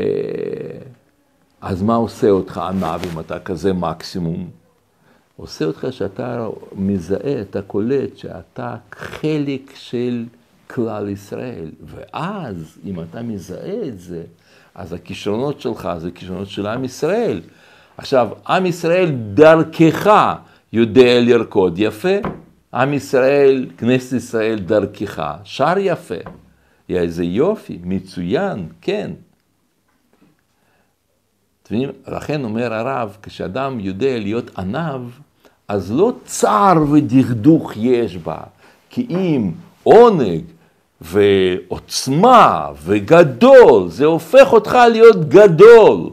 אז 1.62 1.82
מה 1.82 1.96
עושה 1.96 2.30
אותך 2.30 2.58
ענב 2.58 3.02
אם 3.14 3.20
אתה 3.20 3.40
כזה 3.40 3.74
מקסימום? 3.74 4.61
עושה 5.42 5.66
אותך 5.66 5.88
שאתה 5.92 6.48
מזהה, 6.76 7.42
אתה 7.42 7.62
קולט 7.62 8.18
שאתה 8.18 8.76
חלק 8.92 9.72
של 9.76 10.26
כלל 10.68 11.10
ישראל. 11.10 11.72
ואז, 11.86 12.78
אם 12.86 13.02
אתה 13.02 13.22
מזהה 13.22 13.88
את 13.88 14.00
זה, 14.00 14.24
אז 14.76 14.94
הכישרונות 14.94 15.62
שלך 15.62 15.90
זה 15.98 16.12
כישרונות 16.12 16.48
של 16.48 16.68
עם 16.68 16.84
ישראל. 16.84 17.42
עכשיו, 17.98 18.30
עם 18.48 18.66
ישראל 18.66 19.12
דרכך 19.34 20.10
יודע 20.74 21.22
לרקוד 21.22 21.80
יפה, 21.80 22.18
עם 22.74 22.94
ישראל, 22.94 23.70
כנסת 23.78 24.14
ישראל 24.14 24.60
דרכך, 24.60 25.24
שר 25.44 25.74
יפה. 25.78 26.16
איזה 26.90 27.24
יופי, 27.24 27.80
מצוין, 27.84 28.68
כן. 28.82 29.12
לכן 32.08 32.44
אומר 32.44 32.74
הרב, 32.74 33.18
כשאדם 33.22 33.80
יודע 33.80 34.20
להיות 34.20 34.60
עניו, 34.60 35.02
אז 35.72 35.92
לא 35.92 36.12
צער 36.26 36.84
ודכדוך 36.92 37.72
יש 37.78 38.18
בה, 38.18 38.38
כי 38.90 39.08
אם 39.10 39.52
עונג 39.84 40.42
ועוצמה 41.02 42.68
וגדול, 42.84 43.90
זה 43.90 44.06
הופך 44.06 44.54
אותך 44.54 44.78
להיות 44.92 45.30
גדול. 45.30 46.10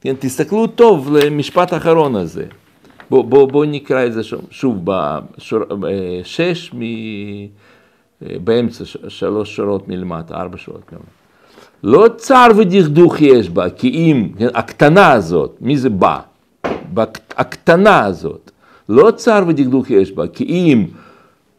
כן, 0.00 0.14
תסתכלו 0.18 0.66
טוב 0.66 1.16
למשפט 1.16 1.72
האחרון 1.72 2.16
הזה. 2.16 2.44
בואו 3.10 3.22
בוא, 3.22 3.48
בוא 3.48 3.64
נקרא 3.64 4.06
את 4.06 4.12
זה 4.12 4.22
שוב, 4.22 4.40
שוב 4.50 4.84
בשש 5.80 6.74
מ... 6.74 6.80
באמצע, 8.44 8.84
שלוש 9.08 9.56
שורות 9.56 9.88
מלמטה, 9.88 10.34
ארבע 10.34 10.56
שורות 10.56 10.92
מלמטה. 10.92 11.10
לא 11.82 12.08
צער 12.16 12.50
ודכדוך 12.56 13.20
יש 13.20 13.50
בה, 13.50 13.70
כי 13.70 13.88
אם, 13.88 14.28
כן, 14.38 14.48
הקטנה 14.54 15.12
הזאת, 15.12 15.56
מי 15.60 15.76
זה 15.76 15.90
בא? 15.90 16.20
הקטנה 17.36 18.04
הזאת. 18.04 18.50
לא 18.88 19.10
צער 19.10 19.44
ודקדוק 19.46 19.90
יש 19.90 20.12
בה, 20.12 20.28
כי 20.28 20.44
אם 20.44 20.84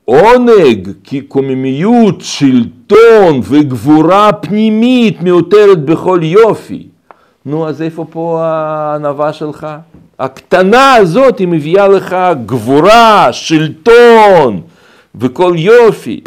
עונג, 0.06 0.90
כי 1.04 1.22
קוממיות, 1.22 2.22
שלטון 2.22 3.42
וגבורה 3.44 4.34
פנימית 4.34 5.22
מיותרת 5.22 5.86
בכל 5.86 6.20
יופי. 6.24 6.88
נו, 7.46 7.68
אז 7.68 7.82
איפה 7.82 8.06
פה 8.10 8.42
הענווה 8.44 9.34
שלך? 9.34 9.68
הקטנה 10.20 10.94
הזאת 10.94 11.40
היא 11.40 11.48
מביאה 11.48 11.88
לך 11.88 12.16
גבורה, 12.46 13.34
שלטון 13.34 14.62
וכל 15.16 15.54
יופי. 15.58 16.22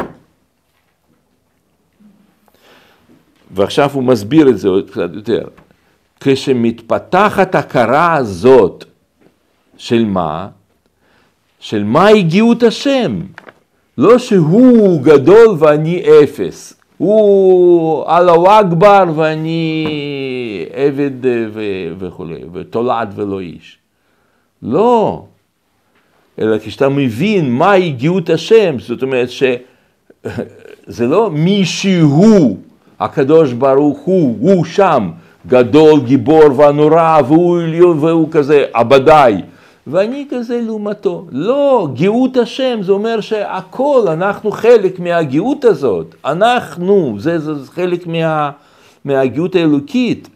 ועכשיו 3.51 3.89
הוא 3.93 4.03
מסביר 4.03 4.49
את 4.49 4.57
זה 4.57 4.67
עוד 4.67 4.89
קצת 4.89 5.09
יותר. 5.13 5.47
כשמתפתחת 6.19 7.55
הכרה 7.55 8.13
הזאת 8.13 8.85
של 9.77 10.05
מה? 10.05 10.47
של 11.61 11.83
מהי 11.83 12.23
גאות 12.23 12.63
השם. 12.63 13.19
לא 13.97 14.17
שהוא 14.17 15.01
גדול 15.01 15.55
ואני 15.59 16.03
אפס. 16.23 16.73
הוא 16.97 18.05
אללהו 18.07 18.47
אכבר 18.47 19.03
ואני 19.15 19.85
עבד 20.73 21.11
וכולי, 21.99 22.39
ותולעת 22.53 23.07
ולא 23.15 23.39
איש. 23.39 23.77
לא. 24.63 25.23
אלא 26.39 26.57
כשאתה 26.57 26.89
מבין 26.89 27.51
מהי 27.51 27.91
גאות 27.91 28.29
השם, 28.29 28.75
זאת 28.79 29.03
אומרת 29.03 29.29
שזה 29.29 31.07
לא 31.11 31.29
מי 31.31 31.65
שהוא, 31.65 32.57
הקדוש 32.99 33.53
ברוך 33.53 33.99
הוא, 33.99 34.37
הוא 34.39 34.65
שם, 34.65 35.09
גדול, 35.47 35.99
גיבור 35.99 36.59
ונורא, 36.59 37.21
והוא, 37.27 37.59
והוא 37.99 38.27
כזה 38.31 38.65
עבדי. 38.73 39.35
ואני 39.87 40.27
כזה 40.29 40.61
לעומתו. 40.61 41.27
לא, 41.31 41.87
גאות 41.93 42.37
השם 42.37 42.79
זה 42.81 42.91
אומר 42.91 43.21
שהכל, 43.21 44.05
אנחנו 44.07 44.51
חלק 44.51 44.99
מהגאות 44.99 45.65
הזאת. 45.65 46.15
אנחנו, 46.25 47.15
זה, 47.19 47.39
זה 47.39 47.71
חלק 47.71 48.07
מה, 48.07 48.51
מהגאות 49.05 49.55
האלוקית. 49.55 50.29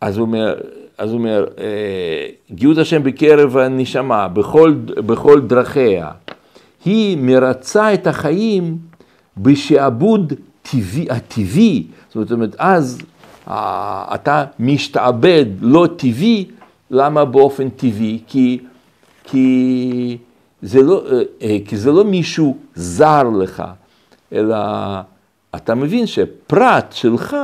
אז 0.00 0.16
הוא 0.18 0.26
אומר, 0.26 0.54
אז 0.98 1.10
הוא 1.10 1.18
אומר, 1.18 1.46
אה, 1.58 2.26
גאות 2.54 2.78
השם 2.78 3.02
בקרב 3.02 3.56
הנשמה, 3.56 4.28
בכל, 4.28 4.74
בכל 4.86 5.40
דרכיה. 5.40 6.10
היא 6.84 7.18
מרצה 7.20 7.94
את 7.94 8.06
החיים 8.06 8.78
בשעבוד 9.36 10.32
טבעי, 10.62 11.06
הטבעי. 11.10 11.86
זאת 12.14 12.32
אומרת, 12.32 12.56
אז 12.58 12.98
אה, 13.48 14.04
אתה 14.14 14.44
משתעבד 14.58 15.44
לא 15.60 15.88
טבעי, 15.96 16.44
למה 16.90 17.24
באופן 17.24 17.68
טבעי? 17.68 18.18
כי, 18.26 18.58
כי, 19.24 20.18
זה 20.62 20.82
לא, 20.82 21.02
אה, 21.12 21.22
אה, 21.42 21.56
כי 21.66 21.76
זה 21.76 21.92
לא 21.92 22.04
מישהו 22.04 22.56
זר 22.74 23.22
לך, 23.22 23.62
אלא 24.32 24.56
אתה 25.56 25.74
מבין 25.74 26.06
שפרט 26.06 26.92
שלך 26.92 27.36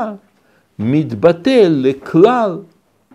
מתבטא 0.78 1.66
לכלל 1.68 2.58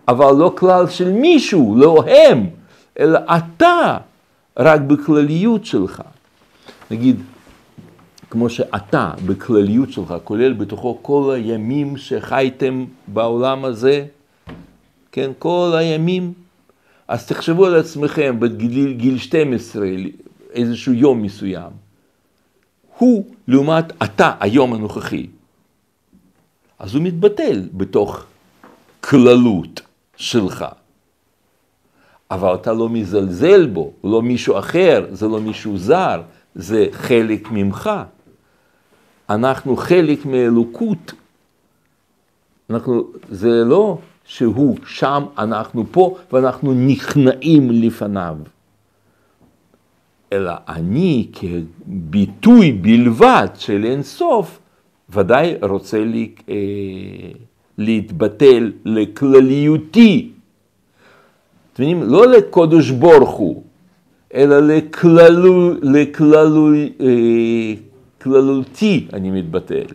אבל 0.08 0.36
לא 0.36 0.52
כלל 0.56 0.86
של 0.88 1.12
מישהו, 1.12 1.76
לא 1.76 2.04
הם, 2.06 2.46
אלא 2.98 3.18
אתה, 3.36 3.96
רק 4.56 4.80
בכלליות 4.80 5.64
שלך. 5.64 6.02
נגיד, 6.90 7.22
כמו 8.30 8.50
שאתה 8.50 9.10
בכלליות 9.26 9.92
שלך, 9.92 10.14
כולל 10.24 10.52
בתוכו 10.52 10.98
כל 11.02 11.32
הימים 11.34 11.96
שחייתם 11.96 12.84
בעולם 13.08 13.64
הזה, 13.64 14.04
כן, 15.12 15.30
כל 15.38 15.74
הימים, 15.78 16.32
אז 17.08 17.26
תחשבו 17.26 17.66
על 17.66 17.76
עצמכם 17.76 18.40
בגיל 18.40 18.92
גיל 18.92 19.18
12, 19.18 19.86
איזשהו 20.52 20.92
יום 20.92 21.22
מסוים. 21.22 21.70
הוא 22.98 23.24
לעומת 23.48 24.02
אתה, 24.02 24.34
היום 24.40 24.74
הנוכחי. 24.74 25.26
אז 26.78 26.94
הוא 26.94 27.02
מתבטל 27.02 27.68
בתוך 27.72 28.24
כללות 29.00 29.80
שלך. 30.16 30.64
אבל 32.30 32.54
אתה 32.54 32.72
לא 32.72 32.88
מזלזל 32.88 33.66
בו, 33.66 33.92
הוא 34.00 34.12
לא 34.12 34.22
מישהו 34.22 34.58
אחר, 34.58 35.06
זה 35.12 35.28
לא 35.28 35.40
מישהו 35.40 35.78
זר, 35.78 36.22
זה 36.54 36.86
חלק 36.92 37.50
ממך. 37.50 37.90
אנחנו 39.30 39.76
חלק 39.76 40.26
מאלוקות. 40.26 41.12
אנחנו, 42.70 43.04
זה 43.30 43.64
לא 43.64 43.98
שהוא 44.28 44.76
שם, 44.86 45.24
אנחנו 45.38 45.84
פה, 45.90 46.16
ואנחנו 46.32 46.74
נכנעים 46.74 47.70
לפניו. 47.70 48.36
אלא 50.32 50.52
אני 50.68 51.26
כביטוי 51.32 52.72
בלבד 52.72 53.48
של 53.54 53.84
אינסוף, 53.84 54.58
ודאי 55.10 55.54
רוצה 55.62 56.04
לי, 56.04 56.30
אה, 56.48 56.54
להתבטל 57.78 58.72
לכלליותי. 58.84 60.30
אתם 61.72 61.82
מבינים? 61.82 62.02
לא 62.02 62.26
לקודש 62.26 62.90
ברוך 62.90 63.32
אלא 64.34 64.60
לכללו, 65.82 66.74
אה, 67.00 67.74
אני 69.12 69.30
מתבטל. 69.30 69.86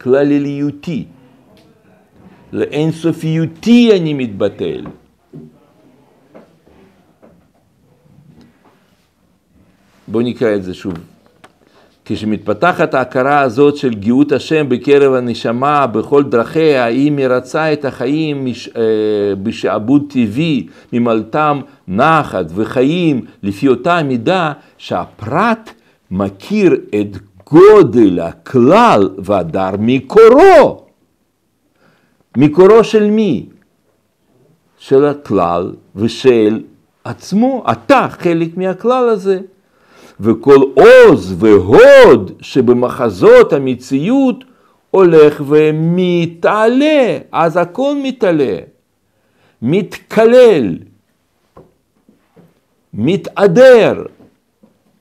כלליותי. 0.00 1.04
לאינסופיותי 2.56 3.92
אני 3.96 4.14
מתבטל. 4.14 4.84
בואו 10.08 10.24
נקרא 10.24 10.54
את 10.54 10.62
זה 10.62 10.74
שוב. 10.74 10.94
כשמתפתחת 12.04 12.94
ההכרה 12.94 13.40
הזאת 13.40 13.76
של 13.76 13.94
גאות 13.94 14.32
השם 14.32 14.68
בקרב 14.68 15.14
הנשמה 15.14 15.86
בכל 15.86 16.22
דרכיה, 16.22 16.84
היא 16.84 17.12
מרצה 17.12 17.72
את 17.72 17.84
החיים 17.84 18.44
מש, 18.44 18.68
אה, 18.68 18.82
בשעבוד 19.42 20.04
טבעי, 20.08 20.66
ממלטם 20.92 21.60
נחת 21.88 22.46
וחיים 22.54 23.24
לפי 23.42 23.68
אותה 23.68 24.02
מידה 24.02 24.52
שהפרט 24.78 25.70
מכיר 26.10 26.76
את 27.00 27.16
גודל 27.46 28.20
הכלל 28.20 29.08
והדר 29.18 29.70
מקורו. 29.78 30.85
מקורו 32.36 32.84
של 32.84 33.10
מי? 33.10 33.46
של 34.78 35.04
הכלל 35.04 35.74
ושל 35.96 36.62
עצמו. 37.04 37.64
אתה 37.72 38.06
חלק 38.10 38.56
מהכלל 38.56 39.08
הזה. 39.08 39.40
וכל 40.20 40.58
עוז 40.74 41.34
והוד 41.38 42.32
שבמחזות 42.40 43.52
המציאות 43.52 44.44
הולך 44.90 45.42
ומתעלה, 45.46 47.18
אז 47.32 47.56
הכל 47.56 47.94
מתעלה, 48.02 48.58
מתקלל, 49.62 50.78
מתעדר 52.94 54.04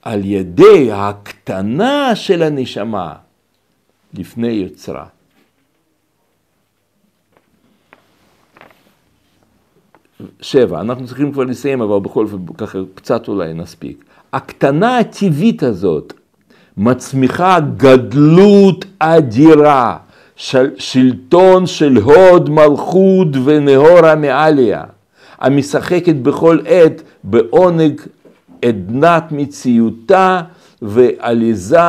על 0.02 0.26
ידי 0.26 0.92
ההקטנה 0.92 2.16
של 2.16 2.44
הנשמה 2.44 3.14
לפני 4.14 4.48
יוצרה. 4.48 5.15
שבע, 10.42 10.82
אנחנו 10.82 11.08
צריכים 11.08 11.32
כבר 11.32 11.44
לסיים, 11.44 11.82
אבל 11.82 12.00
בכל 12.00 12.28
זאת 12.28 12.40
ככה 12.58 12.80
קצת 12.96 13.28
אולי 13.28 13.54
נספיק. 13.54 14.04
הקטנה 14.34 14.98
הטבעית 14.98 15.64
הזאת 15.64 16.14
מצמיחה 16.78 17.60
גדלות 17.78 18.86
אדירה, 19.00 19.98
של, 20.36 20.70
שלטון 20.78 21.68
של 21.68 21.98
הוד 21.98 22.50
מלכות 22.50 23.28
ונהורה 23.46 24.16
מעליה, 24.16 24.84
המשחקת 25.40 26.16
בכל 26.16 26.60
עת 26.66 27.02
בעונג 27.24 28.02
עדנת 28.66 29.24
מציאותה 29.32 30.42
ועליזה 30.82 31.80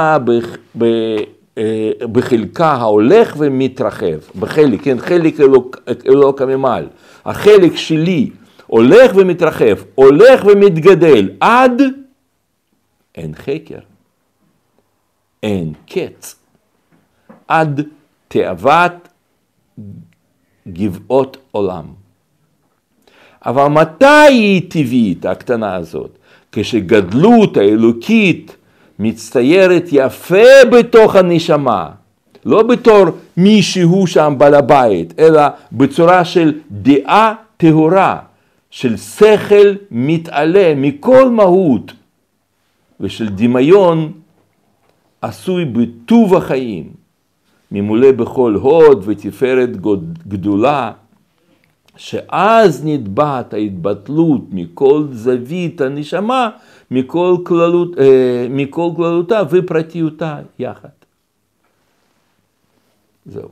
בחלקה 2.13 2.73
ההולך 2.73 3.35
ומתרחב, 3.39 4.19
בחלק, 4.39 4.83
כן, 4.83 4.99
חלק 4.99 5.41
אלוק, 5.41 5.77
אלוק 6.07 6.43
הממל. 6.43 6.87
החלק 7.25 7.77
שלי 7.77 8.31
הולך 8.67 9.13
ומתרחב, 9.17 9.77
הולך 9.95 10.45
ומתגדל 10.45 11.31
עד 11.41 11.83
אין 13.15 13.35
חקר, 13.35 13.79
אין 15.43 15.73
קץ, 15.87 16.37
עד 17.49 17.83
תאוות 18.29 19.09
גבעות 20.69 21.37
עולם. 21.51 21.85
אבל 23.47 23.67
מתי 23.67 24.05
היא 24.29 24.71
טבעית, 24.71 25.27
הקטנה 25.27 25.75
הזאת? 25.75 26.19
כשגדלות 26.53 27.57
האלוקית 27.57 28.56
מצטיירת 28.99 29.85
יפה 29.93 30.65
בתוך 30.73 31.17
הנשמה, 31.17 31.91
לא 32.45 32.63
בתור 32.63 33.05
מישהו 33.37 34.07
שם 34.07 34.35
בעל 34.39 34.55
הבית, 34.55 35.15
אלא 35.19 35.43
בצורה 35.73 36.25
של 36.25 36.53
דעה 36.71 37.35
טהורה, 37.57 38.19
של 38.71 38.97
שכל 38.97 39.75
מתעלה 39.91 40.75
מכל 40.77 41.31
מהות 41.31 41.93
ושל 43.01 43.29
דמיון 43.29 44.13
עשוי 45.23 45.65
בטוב 45.65 46.35
החיים, 46.35 46.91
ממולא 47.73 48.13
בכל 48.13 48.55
הוד 48.55 49.03
ותפארת 49.07 49.71
גדולה, 50.29 50.93
שאז 51.97 52.83
נתבעת 52.85 53.55
ההתבטלות 53.55 54.41
מכל 54.51 55.05
זווית 55.13 55.81
הנשמה, 55.81 56.51
אה, 56.91 58.47
מכל, 58.51 58.93
כללותה 58.97 59.43
ופרטיותה 59.51 60.41
יחד. 60.59 60.89
זהו. 63.27 63.49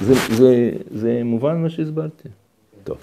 זה, 0.00 0.14
זה, 0.36 0.70
זה 0.90 1.20
מובן 1.24 1.62
מה 1.62 1.70
שהסברתי? 1.70 2.28
טוב. 2.84 2.98